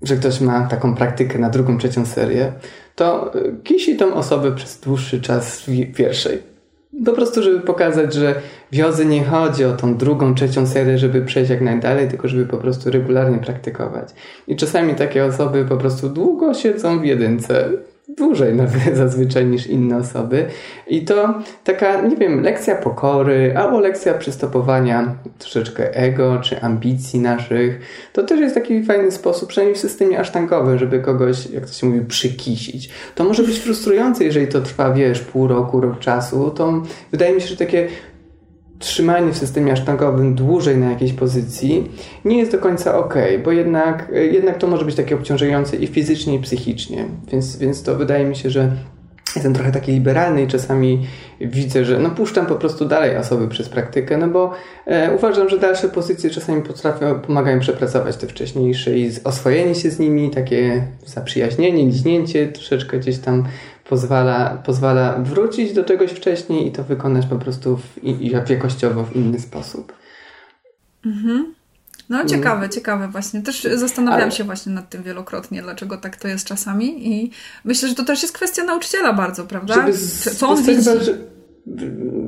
[0.01, 2.53] że ktoś ma taką praktykę na drugą, trzecią serię,
[2.95, 3.31] to
[3.63, 6.56] kisi tą osobę przez dłuższy czas w pierwszej.
[7.05, 8.35] Po prostu, żeby pokazać, że
[8.71, 12.45] w jodze nie chodzi o tą drugą, trzecią serię, żeby przejść jak najdalej, tylko żeby
[12.45, 14.09] po prostu regularnie praktykować.
[14.47, 17.69] I czasami takie osoby po prostu długo siedzą w jedynce,
[18.07, 20.45] dłużej nawet zazwyczaj niż inne osoby.
[20.87, 21.33] I to
[21.63, 27.79] taka, nie wiem, lekcja pokory albo lekcja przystopowania troszeczkę ego czy ambicji naszych.
[28.13, 31.87] To też jest taki fajny sposób, przynajmniej w systemie asztankowym, żeby kogoś, jak to się
[31.87, 32.89] mówi, przykisić.
[33.15, 36.51] To może być frustrujące, jeżeli to trwa, wiesz, pół roku, rok czasu.
[36.51, 37.87] To wydaje mi się, że takie
[38.79, 41.91] trzymanie w systemie asztangowym dłużej na jakiejś pozycji
[42.25, 46.35] nie jest do końca ok, bo jednak, jednak to może być takie obciążające i fizycznie,
[46.35, 47.05] i psychicznie.
[47.31, 48.71] Więc, więc to wydaje mi się, że
[49.35, 51.07] jestem trochę taki liberalny i czasami
[51.41, 54.53] widzę, że no puszczam po prostu dalej osoby przez praktykę, no bo
[54.85, 59.99] e, uważam, że dalsze pozycje czasami potrafią, pomagają przepracować te wcześniejsze i oswojenie się z
[59.99, 63.43] nimi, takie zaprzyjaźnienie, liźnięcie troszeczkę gdzieś tam
[63.89, 69.15] pozwala, pozwala wrócić do czegoś wcześniej i to wykonać po prostu w, i, jakościowo w
[69.15, 69.93] inny sposób.
[71.05, 71.53] Mhm.
[72.09, 72.27] No mm.
[72.27, 72.69] ciekawe, mm.
[72.69, 73.41] ciekawe właśnie.
[73.41, 74.31] Też zastanawiałam Ale...
[74.31, 77.31] się właśnie nad tym wielokrotnie, dlaczego tak to jest czasami i
[77.65, 79.73] myślę, że to też jest kwestia nauczyciela bardzo, prawda?
[79.73, 80.83] Żeby z, co on widzi?
[80.83, 81.13] Chyba, że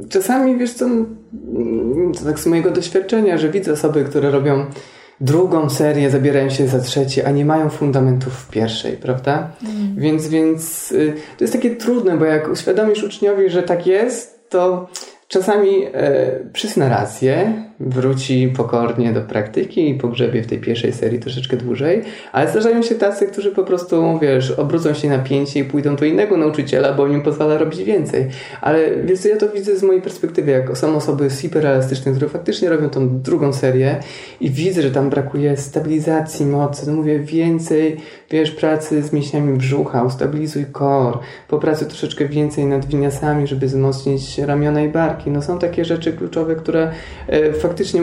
[0.09, 0.85] czasami, wiesz co,
[2.25, 4.65] tak z mojego doświadczenia, że widzę osoby, które robią
[5.21, 9.51] drugą serię, zabierają się za trzecie, a nie mają fundamentów w pierwszej, prawda?
[9.63, 9.95] Mm.
[9.95, 14.89] Więc, więc y, to jest takie trudne, bo jak uświadomisz uczniowi, że tak jest, to
[15.27, 21.57] czasami e, przyzna rację, wróci pokornie do praktyki i pogrzebie w tej pierwszej serii troszeczkę
[21.57, 22.01] dłużej,
[22.31, 26.05] ale zdarzają się tacy, którzy po prostu, wiesz, obrócą się na pięcie i pójdą do
[26.05, 28.27] innego nauczyciela, bo im pozwala robić więcej.
[28.61, 32.89] Ale wiesz ja to widzę z mojej perspektywy, jak są osoby hiperelastyczne, które faktycznie robią
[32.89, 33.99] tą drugą serię
[34.41, 37.97] i widzę, że tam brakuje stabilizacji mocy, no mówię, więcej,
[38.31, 41.17] wiesz, pracy z mięśniami brzucha, ustabilizuj core,
[41.47, 45.31] popracuj troszeczkę więcej nad winiasami, żeby wzmocnić ramiona i barki.
[45.31, 46.91] No są takie rzeczy kluczowe, które
[47.53, 48.01] faktycznie faktycznie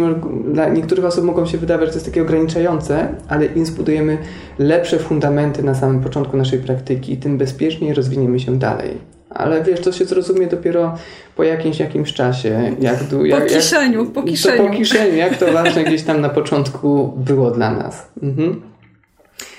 [0.52, 4.18] dla niektórych osób mogą się wydawać, że to jest takie ograniczające, ale im zbudujemy
[4.58, 8.98] lepsze fundamenty na samym początku naszej praktyki, tym bezpieczniej rozwiniemy się dalej.
[9.30, 10.94] Ale wiesz, to się zrozumie dopiero
[11.36, 12.74] po jakimś jakimś czasie.
[12.80, 14.56] Jak, jak, po kieszeniu, jak, po kieszeniu.
[14.56, 18.08] To po kieszeniu, jak to ważne gdzieś tam na początku było dla nas.
[18.22, 18.62] Mhm.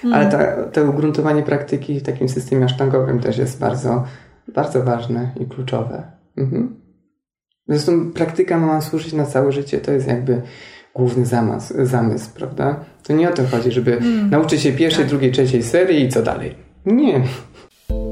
[0.04, 0.32] Ale mm.
[0.32, 4.04] ta, to ugruntowanie praktyki w takim systemie asztangowym też jest bardzo,
[4.48, 6.04] bardzo ważne i kluczowe.
[6.38, 6.87] Mhm.
[7.70, 9.78] Zresztą praktyka ma służyć na całe życie.
[9.78, 10.42] To jest jakby
[10.96, 12.80] główny zamysł, zamysł prawda?
[13.04, 14.30] To nie o to chodzi, żeby mm.
[14.30, 15.10] nauczyć się pierwszej, tak.
[15.10, 16.56] drugiej, trzeciej serii i co dalej.
[16.86, 17.24] Nie.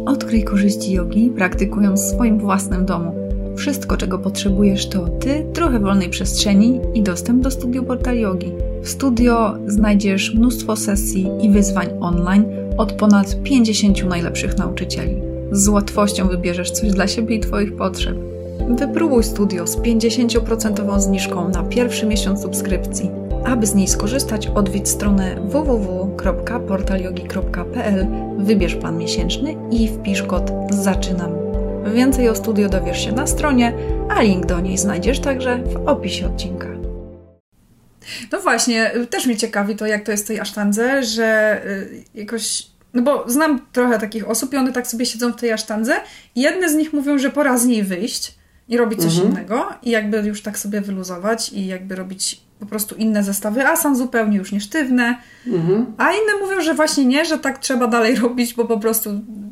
[0.05, 3.15] Odkryj korzyści jogi, praktykując w swoim własnym domu.
[3.57, 8.51] Wszystko, czego potrzebujesz, to ty, trochę wolnej przestrzeni i dostęp do studio Portal Yogi.
[8.81, 12.45] W studio znajdziesz mnóstwo sesji i wyzwań online
[12.77, 15.21] od ponad 50 najlepszych nauczycieli.
[15.51, 18.34] Z łatwością wybierzesz coś dla siebie i Twoich potrzeb.
[18.69, 23.11] Wypróbuj studio z 50% zniżką na pierwszy miesiąc subskrypcji.
[23.45, 28.07] Aby z niej skorzystać, odwiedź stronę www.portalyogi.pl,
[28.37, 31.31] wybierz plan miesięczny i wpisz kod ZAczynam.
[31.93, 33.73] Więcej o studio dowiesz się na stronie,
[34.09, 36.67] a link do niej znajdziesz także w opisie odcinka.
[38.31, 42.67] No właśnie, też mnie ciekawi to, jak to jest w tej asztandze, że y, jakoś
[42.93, 45.93] no bo znam trochę takich osób i one tak sobie siedzą w tej asztandze
[46.35, 48.35] jedne z nich mówią, że pora z niej wyjść
[48.69, 49.31] i robić coś mhm.
[49.31, 53.95] innego i jakby już tak sobie wyluzować i jakby robić po prostu inne zestawy asan
[53.95, 55.17] zupełnie już nie sztywne.
[55.47, 55.85] Mhm.
[55.97, 59.09] A inne mówią, że właśnie nie, że tak trzeba dalej robić, bo po prostu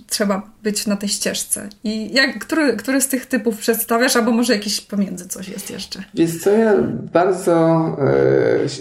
[0.10, 1.70] trzeba być na tej ścieżce.
[1.84, 6.04] I jak, który, który z tych typów przedstawiasz, albo może jakiś pomiędzy coś jest jeszcze?
[6.14, 6.74] Wiesz co, ja
[7.14, 7.98] bardzo,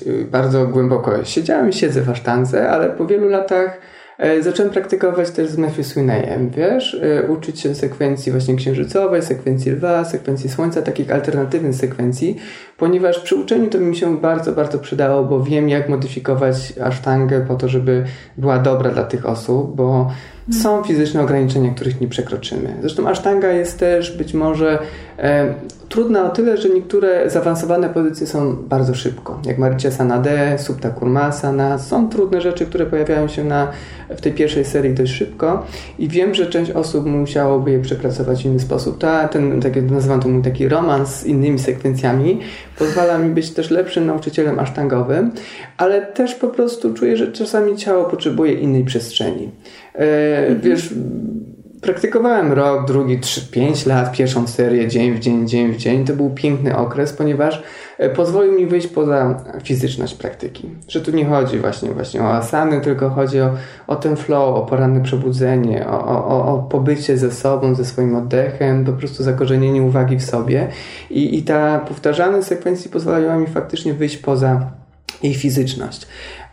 [0.07, 3.92] yy, bardzo głęboko siedziałem i siedzę w asztance, ale po wielu latach E,
[4.41, 10.05] zacząłem praktykować też z Matthew Swineyem, wiesz, e, uczyć się sekwencji właśnie księżycowej, sekwencji lwa,
[10.05, 12.37] sekwencji słońca, takich alternatywnych sekwencji,
[12.79, 17.55] ponieważ przy uczeniu to mi się bardzo, bardzo przydało, bo wiem jak modyfikować asztangę po
[17.55, 18.05] to, żeby
[18.37, 20.11] była dobra dla tych osób, bo
[20.51, 22.77] są fizyczne ograniczenia, których nie przekroczymy.
[22.81, 24.79] Zresztą asztanga jest też być może
[25.19, 25.55] e,
[25.93, 31.79] trudna o tyle, że niektóre zaawansowane pozycje są bardzo szybko, jak Maricia Sanade, Subta Kurmasana.
[31.79, 33.69] Są trudne rzeczy, które pojawiają się na,
[34.11, 35.67] w tej pierwszej serii dość szybko
[35.99, 38.99] i wiem, że część osób musiałoby je przepracować w inny sposób.
[38.99, 42.41] Ta, ten, tak jak nazywam to mój taki romans z innymi sekwencjami,
[42.79, 45.31] pozwala mi być też lepszym nauczycielem asztangowym,
[45.77, 49.51] ale też po prostu czuję, że czasami ciało potrzebuje innej przestrzeni.
[49.95, 50.61] Mhm.
[50.61, 50.95] Wiesz,
[51.83, 56.05] praktykowałem rok, drugi, trzy, pięć lat, pierwszą serię dzień w dzień, dzień w dzień.
[56.05, 57.63] To był piękny okres, ponieważ
[57.99, 60.71] e, pozwolił mi wyjść poza fizyczność praktyki.
[60.89, 63.51] Że tu nie chodzi właśnie, właśnie o asany, tylko chodzi o,
[63.87, 68.85] o ten flow, o poranne przebudzenie, o, o, o pobycie ze sobą, ze swoim oddechem,
[68.85, 70.69] po prostu zakorzenienie uwagi w sobie.
[71.11, 74.71] I, i ta powtarzalność sekwencji pozwalała mi faktycznie wyjść poza
[75.23, 76.07] jej fizyczność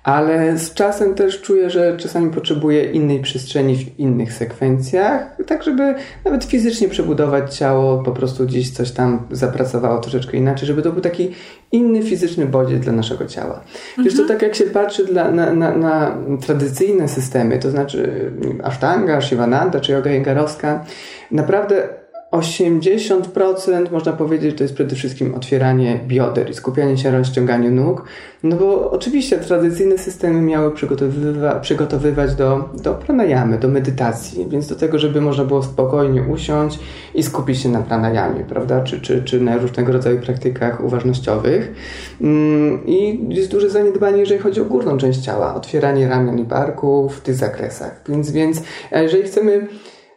[0.10, 5.95] ale z czasem też czuję, że czasami potrzebuję innej przestrzeni w innych sekwencjach, tak żeby
[6.26, 11.01] nawet fizycznie przebudować ciało, po prostu gdzieś coś tam zapracowało troszeczkę inaczej, żeby to był
[11.01, 11.32] taki
[11.72, 13.62] inny fizyczny bodziec dla naszego ciała.
[13.89, 14.05] Mhm.
[14.05, 18.32] Wiesz, to tak jak się patrzy dla, na, na, na, tradycyjne systemy, to znaczy
[18.64, 20.86] Ashtanga, Shivananda czy yoga jengarowska,
[21.32, 21.99] naprawdę
[22.32, 28.06] 80% można powiedzieć, to jest przede wszystkim otwieranie bioder i skupianie się na rozciąganiu nóg.
[28.44, 34.76] No bo oczywiście tradycyjne systemy miały przygotowywa przygotowywać do, do pranayamy, do medytacji, więc do
[34.76, 36.80] tego, żeby można było spokojnie usiąść
[37.16, 38.84] i skupić się na pranayamie, prawda?
[38.84, 41.74] Czy, czy, czy na różnego rodzaju praktykach uważnościowych.
[42.22, 47.18] Mm, I jest duże zaniedbanie, jeżeli chodzi o górną część ciała, otwieranie ramion i barków
[47.18, 48.02] w tych zakresach.
[48.10, 48.62] Więc, więc
[48.92, 49.68] jeżeli chcemy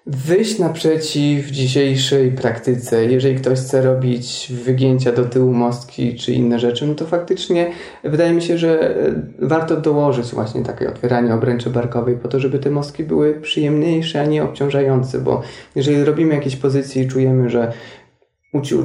[0.07, 3.05] wyjść naprzeciw dzisiejszej praktyce.
[3.05, 7.71] Jeżeli ktoś chce robić wygięcia do tyłu mostki czy inne rzeczy, no to faktycznie
[8.05, 12.59] wydaje mi się, że e, warto dołożyć właśnie takie otwieranie obręczy barkowej po to, żeby
[12.59, 15.43] te mostki były przyjemniejsze, a nie obciążające, bo
[15.75, 17.73] jeżeli robimy jakieś pozycje i czujemy, że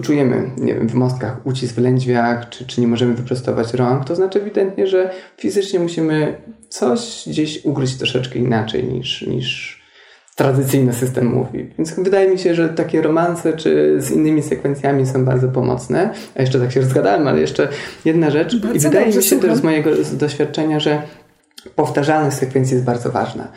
[0.04, 4.16] czujemy, nie wiem, w mostkach ucisk w lędźwiach, czy, czy nie możemy wyprostować rąk, to
[4.16, 9.77] znaczy ewidentnie, że fizycznie musimy coś gdzieś ugryźć troszeczkę inaczej niż, niż
[10.38, 11.70] tradycyjny system mówi.
[11.78, 16.10] Więc wydaje mi się, że takie romanse czy z innymi sekwencjami są bardzo pomocne.
[16.36, 17.68] A jeszcze tak się rozgadałem, ale jeszcze
[18.06, 18.56] jedna rzecz.
[18.56, 19.50] Bardzo I wydaje mi się słucham.
[19.50, 21.02] też z mojego doświadczenia, że
[21.76, 23.48] powtarzalność sekwencji jest bardzo ważna.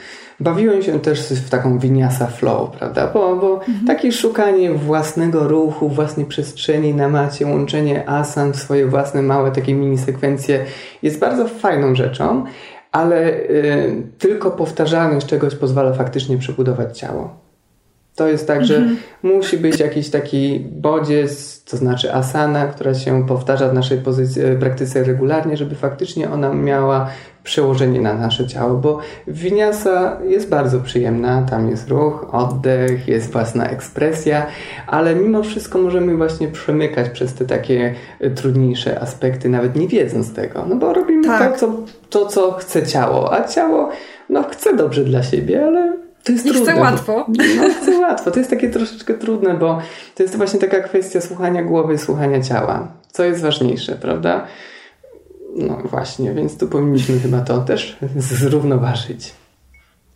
[0.40, 3.10] Bawiłem się też w taką winiasa flow, prawda?
[3.14, 3.86] Bo, bo mhm.
[3.86, 9.74] takie szukanie własnego ruchu, własnej przestrzeni na macie, łączenie asan w swoje własne małe takie
[9.74, 10.64] mini sekwencje
[11.02, 12.44] jest bardzo fajną rzeczą,
[12.92, 17.49] ale y, tylko powtarzalność czegoś pozwala faktycznie przebudować ciało.
[18.16, 18.96] To jest tak, że mhm.
[19.22, 25.04] musi być jakiś taki bodziec, to znaczy asana, która się powtarza w naszej pozycji, praktyce
[25.04, 27.10] regularnie, żeby faktycznie ona miała
[27.44, 33.68] przełożenie na nasze ciało, bo winiasa jest bardzo przyjemna, tam jest ruch, oddech, jest własna
[33.68, 34.46] ekspresja,
[34.86, 40.34] ale mimo wszystko możemy właśnie przemykać przez te takie e, trudniejsze aspekty, nawet nie wiedząc
[40.34, 41.52] tego, no bo robimy tak.
[41.52, 41.72] to, co,
[42.10, 43.88] to, co chce ciało, a ciało
[44.28, 46.72] no, chce dobrze dla siebie, ale to jest I trudne.
[46.72, 47.26] chce łatwo.
[47.56, 48.30] No, chce łatwo.
[48.30, 49.82] To jest takie troszeczkę trudne, bo
[50.14, 52.88] to jest właśnie taka kwestia słuchania głowy, słuchania ciała.
[53.12, 54.46] Co jest ważniejsze, prawda?
[55.56, 59.32] No właśnie, więc tu powinniśmy chyba to też zrównoważyć.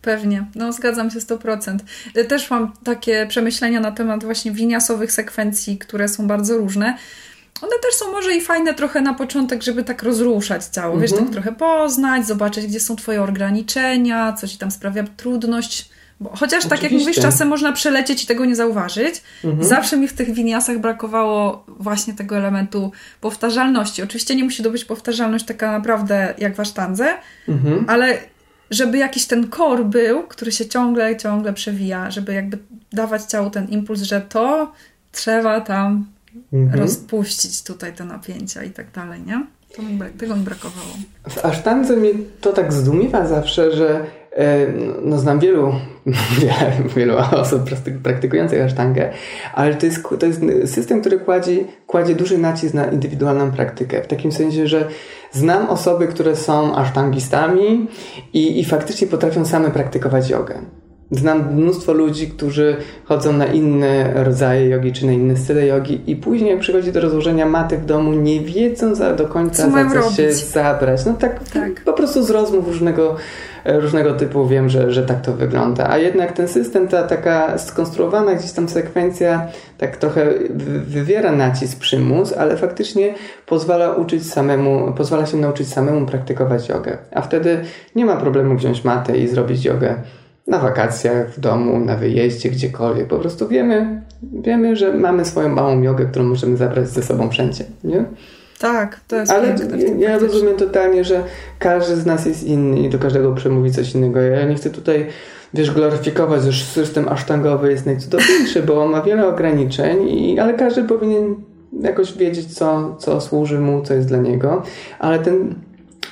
[0.01, 1.77] Pewnie, no zgadzam się 100%.
[2.27, 6.97] Też mam takie przemyślenia na temat właśnie winiasowych sekwencji, które są bardzo różne.
[7.61, 11.01] one też są może i fajne trochę na początek, żeby tak rozruszać ciało, mhm.
[11.01, 15.94] wiesz, tak trochę poznać, zobaczyć, gdzie są twoje ograniczenia, co ci tam sprawia trudność.
[16.19, 16.69] Bo chociaż Oczywiście.
[16.69, 19.23] tak jak mówisz, czasem można przelecieć i tego nie zauważyć.
[19.43, 19.63] Mhm.
[19.63, 22.91] Zawsze mi w tych winiasach brakowało właśnie tego elementu
[23.21, 24.03] powtarzalności.
[24.03, 27.07] Oczywiście nie musi to być powtarzalność taka naprawdę jak w asztandze,
[27.47, 27.85] mhm.
[27.87, 28.17] ale
[28.71, 32.57] żeby jakiś ten kor był, który się ciągle, ciągle przewija, żeby jakby
[32.93, 34.71] dawać ciału ten impuls, że to
[35.11, 36.05] trzeba tam
[36.53, 36.81] mhm.
[36.81, 39.45] rozpuścić tutaj te napięcia i tak dalej, nie?
[39.75, 40.93] To mi, tego mi brakowało.
[41.29, 42.09] W asztandze mnie
[42.41, 44.05] to tak zdumiewa zawsze, że
[45.01, 45.73] no, znam wielu,
[46.95, 47.61] wielu osób
[48.03, 49.09] praktykujących asztangę,
[49.53, 51.57] ale to jest, to jest system, który kładzie,
[51.87, 54.03] kładzie duży nacisk na indywidualną praktykę.
[54.03, 54.87] W takim sensie, że
[55.31, 57.87] znam osoby, które są asztangistami
[58.33, 60.55] i, i faktycznie potrafią same praktykować jogę.
[61.11, 62.75] Znam mnóstwo ludzi, którzy
[63.05, 67.01] chodzą na inne rodzaje jogi czy na inne style jogi i później jak przychodzi do
[67.01, 70.15] rozłożenia maty w domu, nie wiedzą za, do końca co za co robić?
[70.15, 71.05] się zabrać.
[71.05, 73.15] No tak, tak, po prostu z rozmów różnego,
[73.65, 75.89] różnego typu wiem, że, że tak to wygląda.
[75.89, 79.47] A jednak ten system, ta taka skonstruowana gdzieś tam sekwencja
[79.77, 80.33] tak trochę
[80.87, 83.13] wywiera nacisk, przymus, ale faktycznie
[83.45, 86.97] pozwala uczyć samemu, pozwala się nauczyć samemu praktykować jogę.
[87.11, 87.59] A wtedy
[87.95, 89.95] nie ma problemu wziąć matę i zrobić jogę
[90.47, 93.07] na wakacjach, w domu, na wyjeździe, gdziekolwiek.
[93.07, 97.63] Po prostu wiemy, wiemy, że mamy swoją małą jogę, którą możemy zabrać ze sobą wszędzie,
[97.83, 98.05] nie?
[98.59, 99.47] Tak, to jest Ale
[99.99, 101.23] ja, ja rozumiem totalnie, że
[101.59, 104.21] każdy z nas jest inny i do każdego przemówi coś innego.
[104.21, 105.07] Ja nie chcę tutaj,
[105.53, 110.83] wiesz, gloryfikować, że system asztangowy jest najcudowniejszy, bo on ma wiele ograniczeń, i, ale każdy
[110.83, 111.35] powinien
[111.81, 114.63] jakoś wiedzieć, co, co służy mu, co jest dla niego.
[114.99, 115.55] Ale ten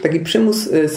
[0.02, 0.90] taki przymus y,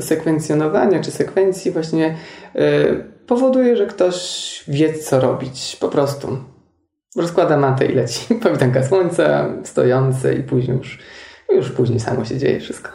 [0.00, 2.16] sekwencjonowania czy sekwencji właśnie
[2.56, 5.76] y, powoduje, że ktoś wie, co robić.
[5.80, 6.38] Po prostu.
[7.16, 8.34] Rozkłada matę i leci.
[8.42, 10.98] Powitanka słońca, stojące i później już,
[11.52, 12.90] już później samo się dzieje wszystko.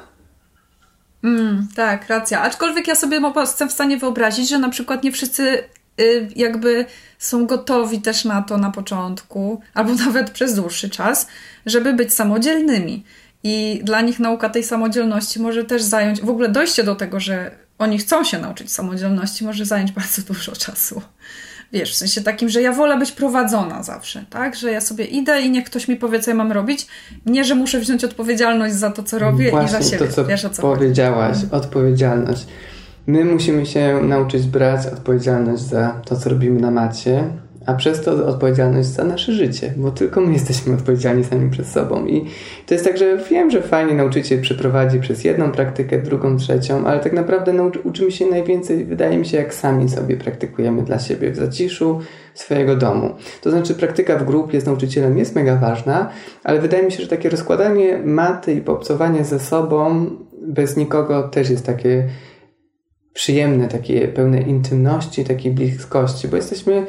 [1.24, 2.42] Mm, tak, racja.
[2.42, 5.64] Aczkolwiek ja sobie jestem w stanie wyobrazić, że na przykład nie wszyscy
[6.02, 6.86] y, jakby
[7.18, 11.28] są gotowi też na to na początku, albo nawet przez dłuższy czas,
[11.66, 13.04] żeby być samodzielnymi.
[13.48, 17.52] I dla nich nauka tej samodzielności może też zająć, w ogóle dojście do tego, że
[17.78, 21.02] oni chcą się nauczyć samodzielności, może zająć bardzo dużo czasu.
[21.74, 24.56] Wiesz, w sensie takim, że ja wolę być prowadzona zawsze, tak?
[24.56, 26.88] Że ja sobie idę i niech ktoś mi powie, co ja mam robić.
[27.26, 30.08] Nie, że muszę wziąć odpowiedzialność za to, co robię Właśnie i za siebie.
[30.08, 31.52] to, co, Wiesz, o co powiedziałaś, chodzi?
[31.52, 32.46] odpowiedzialność.
[33.08, 37.24] My musimy się nauczyć brać odpowiedzialność za to, co robimy na macie,
[37.66, 42.06] a przez to odpowiedzialność za nasze życie, bo tylko my jesteśmy odpowiedzialni sami przed sobą.
[42.06, 42.26] I
[42.66, 47.00] to jest tak, że wiem, że fajnie nauczyciel przeprowadzi przez jedną praktykę, drugą, trzecią, ale
[47.00, 51.32] tak naprawdę nauczy, uczymy się najwięcej, wydaje mi się, jak sami sobie praktykujemy dla siebie
[51.32, 52.00] w zaciszu
[52.34, 53.16] swojego domu.
[53.42, 56.10] To znaczy, praktyka w grupie z nauczycielem jest mega ważna,
[56.44, 60.10] ale wydaje mi się, że takie rozkładanie maty i poobcowanie ze sobą
[60.48, 62.08] bez nikogo też jest takie
[63.14, 66.86] przyjemne, takie pełne intymności, takiej bliskości, bo jesteśmy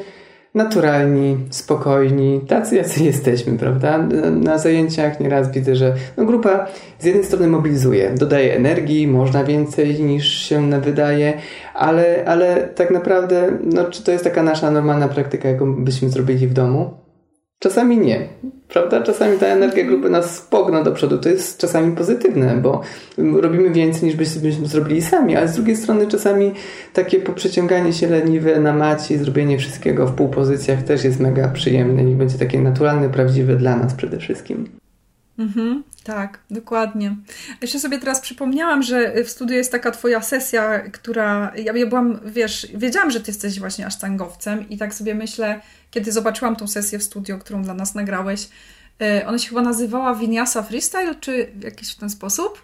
[0.57, 3.97] naturalni, spokojni, tacy jacy jesteśmy, prawda?
[4.31, 6.67] Na zajęciach nieraz widzę, że no grupa
[6.99, 11.33] z jednej strony mobilizuje, dodaje energii, można więcej niż się wydaje,
[11.73, 16.47] ale, ale tak naprawdę, no, czy to jest taka nasza normalna praktyka, jaką byśmy zrobili
[16.47, 17.06] w domu?
[17.59, 18.27] Czasami nie,
[18.67, 19.01] prawda?
[19.01, 21.17] Czasami ta energia grupy nas pogna do przodu.
[21.17, 22.81] To jest czasami pozytywne, bo
[23.17, 26.53] robimy więcej niż byśmy zrobili sami, ale z drugiej strony czasami
[26.93, 32.11] takie poprzeciąganie się leniwe na macie i zrobienie wszystkiego w półpozycjach też jest mega przyjemne
[32.11, 34.69] i będzie takie naturalne, prawdziwe dla nas przede wszystkim.
[35.39, 37.15] Mhm, tak, dokładnie.
[37.61, 41.51] Jeszcze sobie teraz przypomniałam, że w studiu jest taka twoja sesja, która.
[41.55, 45.61] Ja, ja byłam, wiesz, wiedziałam, że ty jesteś właśnie asztangowcem, i tak sobie myślę,
[45.91, 48.49] kiedy zobaczyłam tą sesję w studio, którą dla nas nagrałeś,
[49.01, 52.61] e, ona się chyba nazywała Vinyasa Freestyle, czy jakiś w ten sposób.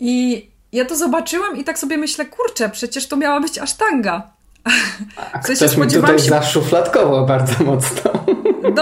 [0.00, 4.30] I ja to zobaczyłam i tak sobie myślę, kurczę, przecież to miała być asztanga.
[5.32, 6.28] A ktoś się mi tutaj się...
[6.28, 8.17] zaszufladkował bardzo mocno.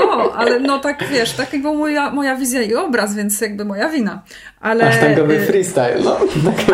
[0.01, 3.89] No, ale no tak wiesz, tak była moja, moja wizja i obraz, więc jakby moja
[3.89, 4.23] wina.
[4.61, 6.17] Ale, Asztangowy y, freestyle, no.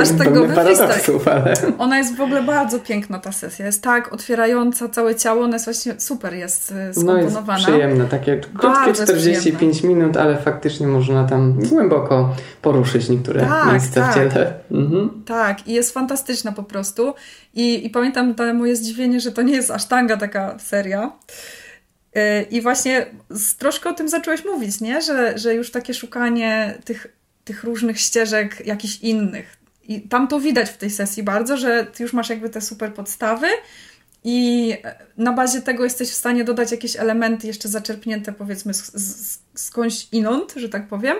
[0.01, 1.33] Asztangowy freestyle.
[1.33, 1.55] Ale...
[1.79, 3.67] Ona jest w ogóle bardzo piękna ta sesja.
[3.67, 7.43] Jest tak otwierająca całe ciało, ona jest właśnie super, jest skomponowana.
[7.47, 13.73] No jest przyjemne, takie krótkie 45 minut, ale faktycznie można tam głęboko poruszyć niektóre tak,
[13.73, 14.11] miejsca tak.
[14.11, 14.55] w ciele.
[14.71, 15.23] Mhm.
[15.27, 17.15] Tak, i jest fantastyczna po prostu.
[17.55, 21.13] I, i pamiętam to moje zdziwienie, że to nie jest asztanga taka seria.
[22.51, 23.07] I właśnie
[23.59, 25.03] troszkę o tym zacząłeś mówić, nie?
[25.03, 27.07] Że, że już takie szukanie tych,
[27.45, 29.57] tych różnych ścieżek jakichś innych.
[29.89, 32.95] I tam to widać w tej sesji bardzo, że ty już masz jakby te super
[32.95, 33.47] podstawy
[34.25, 34.75] i
[35.17, 40.09] na bazie tego jesteś w stanie dodać jakieś elementy jeszcze zaczerpnięte powiedzmy z, z, skądś
[40.13, 41.17] inąd, że tak powiem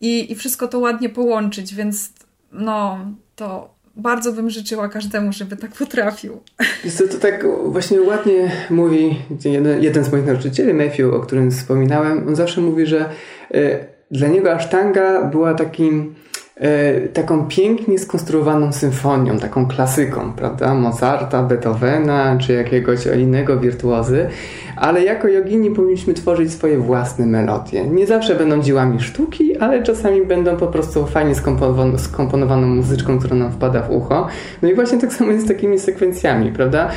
[0.00, 2.10] i, i wszystko to ładnie połączyć, więc
[2.52, 3.06] no
[3.36, 6.40] to bardzo bym życzyła każdemu, żeby tak potrafił.
[6.84, 11.50] Jest to, to tak właśnie ładnie mówi jeden, jeden z moich nauczycieli, Matthew, o którym
[11.50, 12.28] wspominałem.
[12.28, 13.10] On zawsze mówi, że
[13.54, 13.78] y,
[14.10, 16.14] dla niego asztanga była takim
[17.12, 20.74] taką pięknie skonstruowaną symfonią, taką klasyką, prawda?
[20.74, 24.28] Mozarta, Beethovena czy jakiegoś innego wirtuozy,
[24.76, 27.84] ale jako jogini powinniśmy tworzyć swoje własne melodie.
[27.84, 33.36] Nie zawsze będą dziełami sztuki, ale czasami będą po prostu fajnie skomponowaną, skomponowaną muzyczką, która
[33.36, 34.26] nam wpada w ucho.
[34.62, 36.88] No i właśnie tak samo jest z takimi sekwencjami, prawda?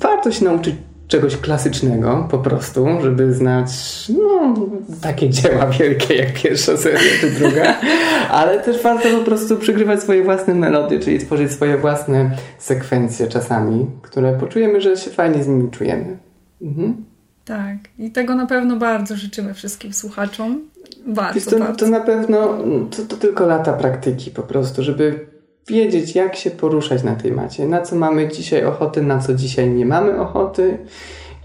[0.00, 0.74] Warto się nauczyć
[1.08, 3.68] czegoś klasycznego po prostu, żeby znać
[4.08, 4.54] no,
[5.00, 7.80] takie dzieła wielkie jak pierwsza seria czy druga,
[8.40, 13.86] ale też warto po prostu przygrywać swoje własne melody, czyli tworzyć swoje własne sekwencje czasami,
[14.02, 16.18] które poczujemy, że się fajnie z nimi czujemy.
[16.62, 17.04] Mhm.
[17.44, 20.60] Tak, i tego na pewno bardzo życzymy wszystkim słuchaczom.
[21.06, 21.84] Bardzo, to, bardzo.
[21.84, 22.58] to na pewno
[22.96, 25.26] to, to tylko lata praktyki po prostu, żeby
[25.68, 29.70] wiedzieć, jak się poruszać na tej macie, na co mamy dzisiaj ochoty, na co dzisiaj
[29.70, 30.78] nie mamy ochoty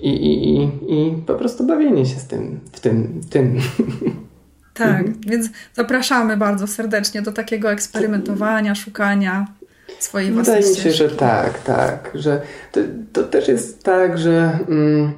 [0.02, 3.58] i, i, i, i po prostu bawienie się z tym, w tym, tym.
[4.74, 5.22] Tak, mhm.
[5.28, 9.48] więc zapraszamy bardzo serdecznie do takiego eksperymentowania, szukania
[10.00, 12.80] swojej własnej Wydaje mi się, że tak, tak, że to,
[13.14, 15.12] to też jest tak, że mm,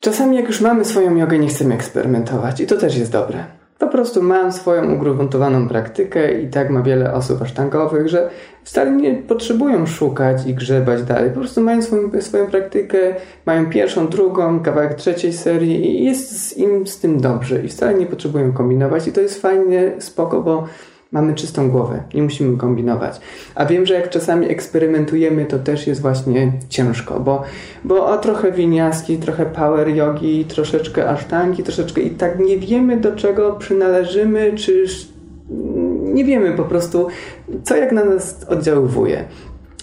[0.00, 3.55] czasami jak już mamy swoją jogę, nie chcemy eksperymentować i to też jest dobre.
[3.78, 8.30] Po prostu mam swoją ugruntowaną praktykę i tak ma wiele osób asztangowych, że
[8.64, 11.30] wcale nie potrzebują szukać i grzebać dalej.
[11.30, 12.98] Po prostu mają swoją, swoją praktykę,
[13.46, 18.06] mają pierwszą, drugą, kawałek trzeciej serii i jest im z tym dobrze i wcale nie
[18.06, 20.66] potrzebują kombinować i to jest fajnie, spoko, bo
[21.16, 23.20] mamy czystą głowę, nie musimy kombinować.
[23.54, 27.42] A wiem, że jak czasami eksperymentujemy, to też jest właśnie ciężko, bo,
[27.84, 33.16] bo o trochę winiaski, trochę power yogi, troszeczkę asztangi, troszeczkę i tak nie wiemy do
[33.16, 34.84] czego przynależymy, czy
[36.02, 37.06] nie wiemy po prostu,
[37.64, 39.24] co jak na nas oddziaływuje.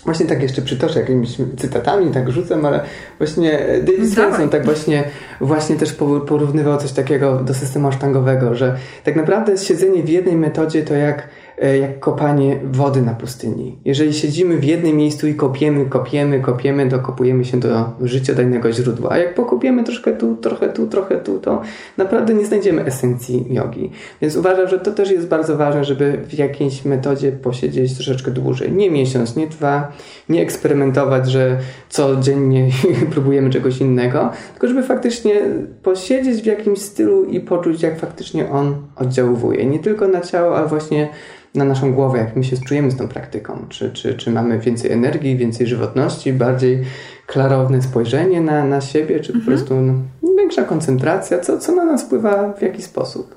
[0.05, 2.83] Właśnie tak jeszcze przytoczę jakimiś cytatami, tak rzucam, ale
[3.17, 5.03] właśnie David Swenson tak właśnie,
[5.41, 5.93] właśnie też
[6.27, 11.27] porównywał coś takiego do systemu asztangowego, że tak naprawdę siedzenie w jednej metodzie to jak
[11.27, 13.77] E, jak kopanie wody na pustyni.
[13.85, 19.11] Jeżeli siedzimy w jednym miejscu i kopiemy, kopiemy, kopiemy, dokopujemy się do życiodajnego źródła.
[19.11, 21.61] A jak pokopiemy troszkę tu, trochę tu, trochę tu, to
[21.97, 23.91] naprawdę nie znajdziemy esencji jogi.
[24.21, 28.71] Więc uważam, że to też jest bardzo ważne, żeby w jakiejś metodzie posiedzieć troszeczkę dłużej.
[28.71, 29.91] Nie miesiąc, nie dwa,
[30.29, 31.57] nie eksperymentować, że
[31.89, 32.67] codziennie
[33.13, 35.41] próbujemy czegoś innego, tylko żeby faktycznie
[35.83, 39.65] posiedzieć w jakimś stylu i poczuć, jak faktycznie on oddziałuje.
[39.65, 41.09] Nie tylko na ciało, ale właśnie
[41.55, 43.65] na naszą głowę, jak my się czujemy z tą praktyką.
[43.69, 46.83] Czy, czy, czy mamy więcej energii, więcej żywotności, bardziej
[47.25, 49.39] klarowne spojrzenie na, na siebie, czy mhm.
[49.39, 49.93] po prostu no,
[50.37, 53.35] większa koncentracja, co, co na nas wpływa w jaki sposób.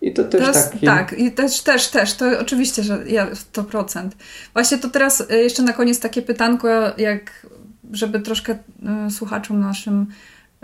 [0.00, 0.86] I to też teraz, taki...
[0.86, 4.08] Tak, i też, też, też, to oczywiście, że ja 100%.
[4.52, 7.46] Właśnie to teraz y, jeszcze na koniec takie pytanko, jak
[7.92, 10.06] żeby troszkę y, słuchaczom naszym,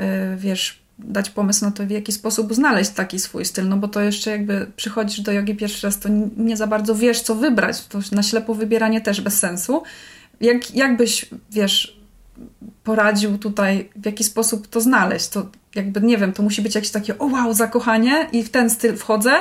[0.00, 0.02] y,
[0.36, 4.00] wiesz, dać pomysł na to, w jaki sposób znaleźć taki swój styl, no bo to
[4.00, 7.98] jeszcze jakby przychodzisz do jogi pierwszy raz, to nie za bardzo wiesz, co wybrać, to
[8.12, 9.82] na ślepo wybieranie też bez sensu.
[10.40, 12.00] Jak, jak byś, wiesz,
[12.84, 15.28] poradził tutaj, w jaki sposób to znaleźć?
[15.28, 18.70] To jakby, nie wiem, to musi być jakieś takie, o wow, zakochanie i w ten
[18.70, 19.32] styl wchodzę,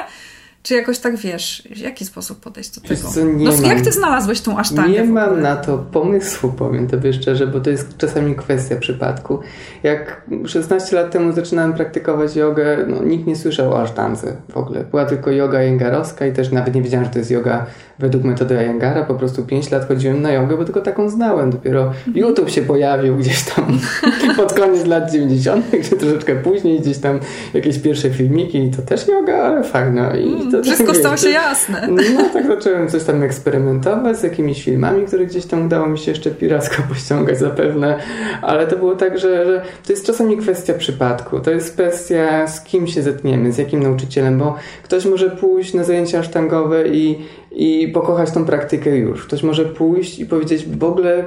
[0.64, 3.10] czy jakoś tak wiesz, w jaki sposób podejść do tego?
[3.10, 4.90] Co, no, mam, jak ty znalazłeś tą asztangę?
[4.90, 9.40] Nie mam na to pomysłu, powiem tobie szczerze, bo to jest czasami kwestia przypadku.
[9.84, 14.84] Jak 16 lat temu zaczynałem praktykować jogę, no, nikt nie słyszał o asztance w ogóle.
[14.84, 17.66] Była tylko yoga jengarowska i też nawet nie wiedziałem, że to jest yoga
[18.00, 19.04] według metody Ayengara.
[19.04, 21.52] Po prostu 5 lat chodziłem na jogę, bo tylko taką znałem.
[21.52, 22.18] Dopiero mhm.
[22.18, 23.80] YouTube się pojawił gdzieś tam
[24.38, 27.20] pod koniec lat 90., czy troszeczkę później, gdzieś tam
[27.54, 30.16] jakieś pierwsze filmiki i to też yoga, ale fajno.
[30.16, 31.88] I mm, to Wszystko stało się jasne.
[31.92, 36.12] No tak zacząłem coś tam eksperymentować z jakimiś filmami, które gdzieś tam udało mi się
[36.12, 38.00] jeszcze piracko pościągać zapewne,
[38.42, 41.40] ale to było tak, że, że to jest czasami kwestia przypadku.
[41.40, 45.84] To jest kwestia z kim się zetniemy, z jakim nauczycielem, bo ktoś może pójść na
[45.84, 47.20] zajęcia sztangowe i,
[47.52, 49.26] i pokochać tą praktykę już.
[49.26, 51.26] Ktoś może pójść i powiedzieć w ogóle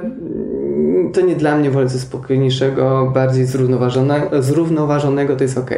[1.13, 5.71] to nie dla mnie, wolę coś spokojniejszego, bardziej zrównoważonego, zrównoważonego, to jest ok.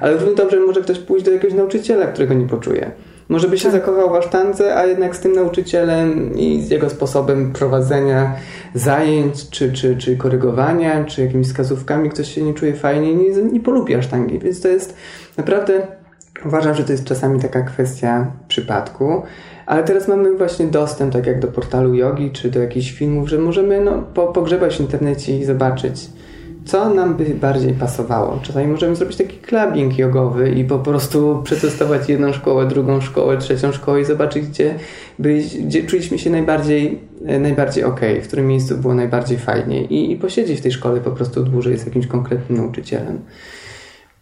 [0.00, 2.90] Ale równie dobrze może ktoś pójść do jakiegoś nauczyciela, którego nie poczuje.
[3.28, 3.72] Może by się tak.
[3.72, 8.36] zakochał w asztance, a jednak z tym nauczycielem i z jego sposobem prowadzenia
[8.74, 13.42] zajęć, czy, czy, czy korygowania, czy jakimiś wskazówkami ktoś się nie czuje fajnie i nie,
[13.42, 14.38] nie polubi asztangi.
[14.38, 14.96] Więc to jest
[15.36, 15.86] naprawdę,
[16.46, 19.22] uważam, że to jest czasami taka kwestia przypadku
[19.70, 23.38] Ale teraz mamy właśnie dostęp, tak jak do portalu jogi, czy do jakichś filmów, że
[23.38, 26.08] możemy no, po, pogrzebać w internecie i zobaczyć,
[26.64, 28.40] co nam by bardziej pasowało.
[28.42, 33.72] Czasami możemy zrobić taki clubbing jogowy i po prostu przetestować jedną szkołę, drugą szkołę, trzecią
[33.72, 34.74] szkołę i zobaczyć, gdzie,
[35.18, 40.12] by, gdzie czuliśmy się najbardziej, e, najbardziej ok, w którym miejscu było najbardziej fajnie i,
[40.12, 43.18] i posiedzieć w tej szkole po prostu dłużej z jakimś konkretnym nauczycielem.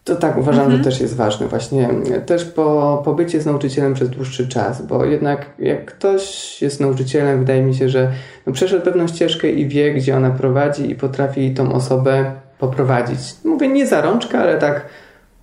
[0.09, 0.77] To tak uważam, mhm.
[0.77, 1.47] że też jest ważne.
[1.47, 1.89] Właśnie
[2.25, 7.61] też po pobycie z nauczycielem przez dłuższy czas, bo jednak jak ktoś jest nauczycielem, wydaje
[7.61, 8.11] mi się, że
[8.45, 13.19] no, przeszedł pewną ścieżkę i wie, gdzie ona prowadzi i potrafi tą osobę poprowadzić.
[13.45, 14.85] Mówię nie za rączkę, ale tak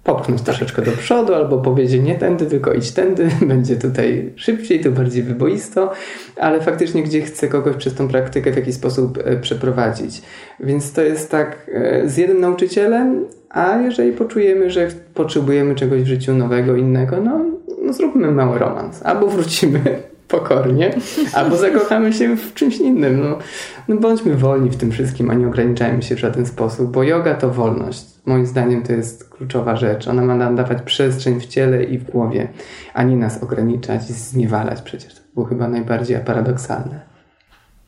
[0.06, 4.90] popchnąć troszeczkę do przodu albo powiedzieć nie tędy, tylko idź tędy, będzie tutaj szybciej, to
[4.90, 5.92] bardziej wyboisto,
[6.40, 10.22] ale faktycznie gdzie chce kogoś przez tą praktykę w jakiś sposób e, przeprowadzić.
[10.60, 16.06] Więc to jest tak e, z jednym nauczycielem, a jeżeli poczujemy, że potrzebujemy czegoś w
[16.06, 17.44] życiu nowego, innego, no,
[17.82, 19.02] no zróbmy mały romans.
[19.02, 19.80] Albo wrócimy
[20.28, 20.94] pokornie,
[21.34, 23.20] albo zakochamy się w czymś innym.
[23.20, 23.38] No,
[23.88, 27.34] no bądźmy wolni w tym wszystkim, a nie ograniczajmy się w żaden sposób, bo yoga
[27.34, 28.15] to wolność.
[28.26, 30.08] Moim zdaniem to jest kluczowa rzecz.
[30.08, 32.48] Ona ma nam dawać przestrzeń w ciele i w głowie,
[32.94, 34.82] a nie nas ograniczać i zniewalać.
[34.82, 37.00] Przecież to było chyba najbardziej paradoksalne.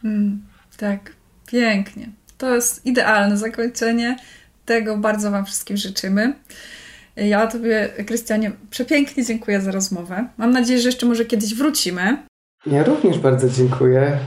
[0.05, 0.43] Mm,
[0.77, 1.13] tak,
[1.47, 2.09] pięknie.
[2.39, 4.17] To jest idealne zakończenie.
[4.65, 6.33] Tego bardzo Wam wszystkim życzymy.
[7.17, 10.29] Ja Tobie, Krystianie, przepięknie dziękuję za rozmowę.
[10.37, 12.17] Mam nadzieję, że jeszcze może kiedyś wrócimy.
[12.67, 14.19] Ja również bardzo dziękuję.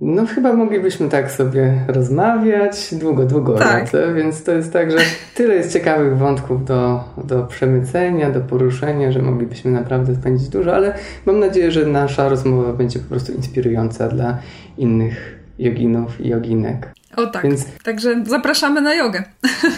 [0.00, 3.80] No chyba moglibyśmy tak sobie rozmawiać długo, długo tak.
[3.80, 4.98] Radzę, więc to jest tak, że
[5.34, 10.94] tyle jest ciekawych wątków do, do przemycenia, do poruszenia, że moglibyśmy naprawdę spędzić dużo, ale
[11.26, 14.38] mam nadzieję, że nasza rozmowa będzie po prostu inspirująca dla
[14.78, 16.92] innych joginów i joginek.
[17.16, 17.66] O tak, więc...
[17.82, 19.22] także zapraszamy na jogę.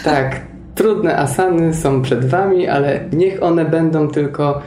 [0.03, 0.41] Tak,
[0.75, 4.61] trudne asany są przed Wami, ale niech one będą tylko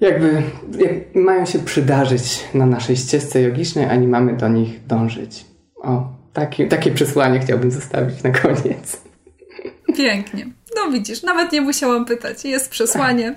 [0.00, 0.42] jakby
[0.78, 5.44] jak mają się przydarzyć na naszej ścieżce jogicznej, a nie mamy do nich dążyć.
[5.76, 9.00] O, taki, takie przesłanie chciałbym zostawić na koniec.
[9.96, 10.46] Pięknie.
[10.76, 12.44] No widzisz, nawet nie musiałam pytać.
[12.44, 13.34] Jest przesłanie.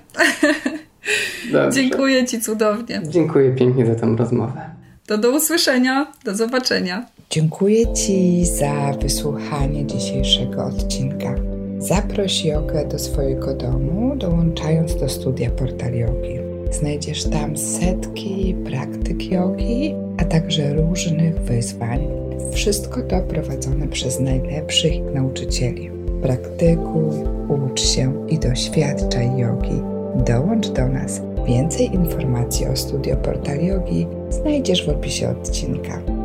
[1.73, 3.01] Dziękuję Ci cudownie.
[3.09, 4.69] Dziękuję pięknie za tę rozmowę.
[5.05, 7.05] To do usłyszenia, do zobaczenia.
[7.29, 11.35] Dziękuję Ci za wysłuchanie dzisiejszego odcinka.
[11.79, 16.46] Zaproś jogę do swojego domu, dołączając do studia Portal Yogi.
[16.71, 22.07] Znajdziesz tam setki praktyk jogi, a także różnych wyzwań.
[22.51, 25.91] Wszystko to prowadzone przez najlepszych nauczycieli.
[26.21, 27.15] Praktykuj,
[27.49, 29.81] ucz się i doświadczaj jogi.
[30.25, 31.21] Dołącz do nas.
[31.47, 36.16] Więcej informacji o studio Portal Yogi znajdziesz w opisie odcinka.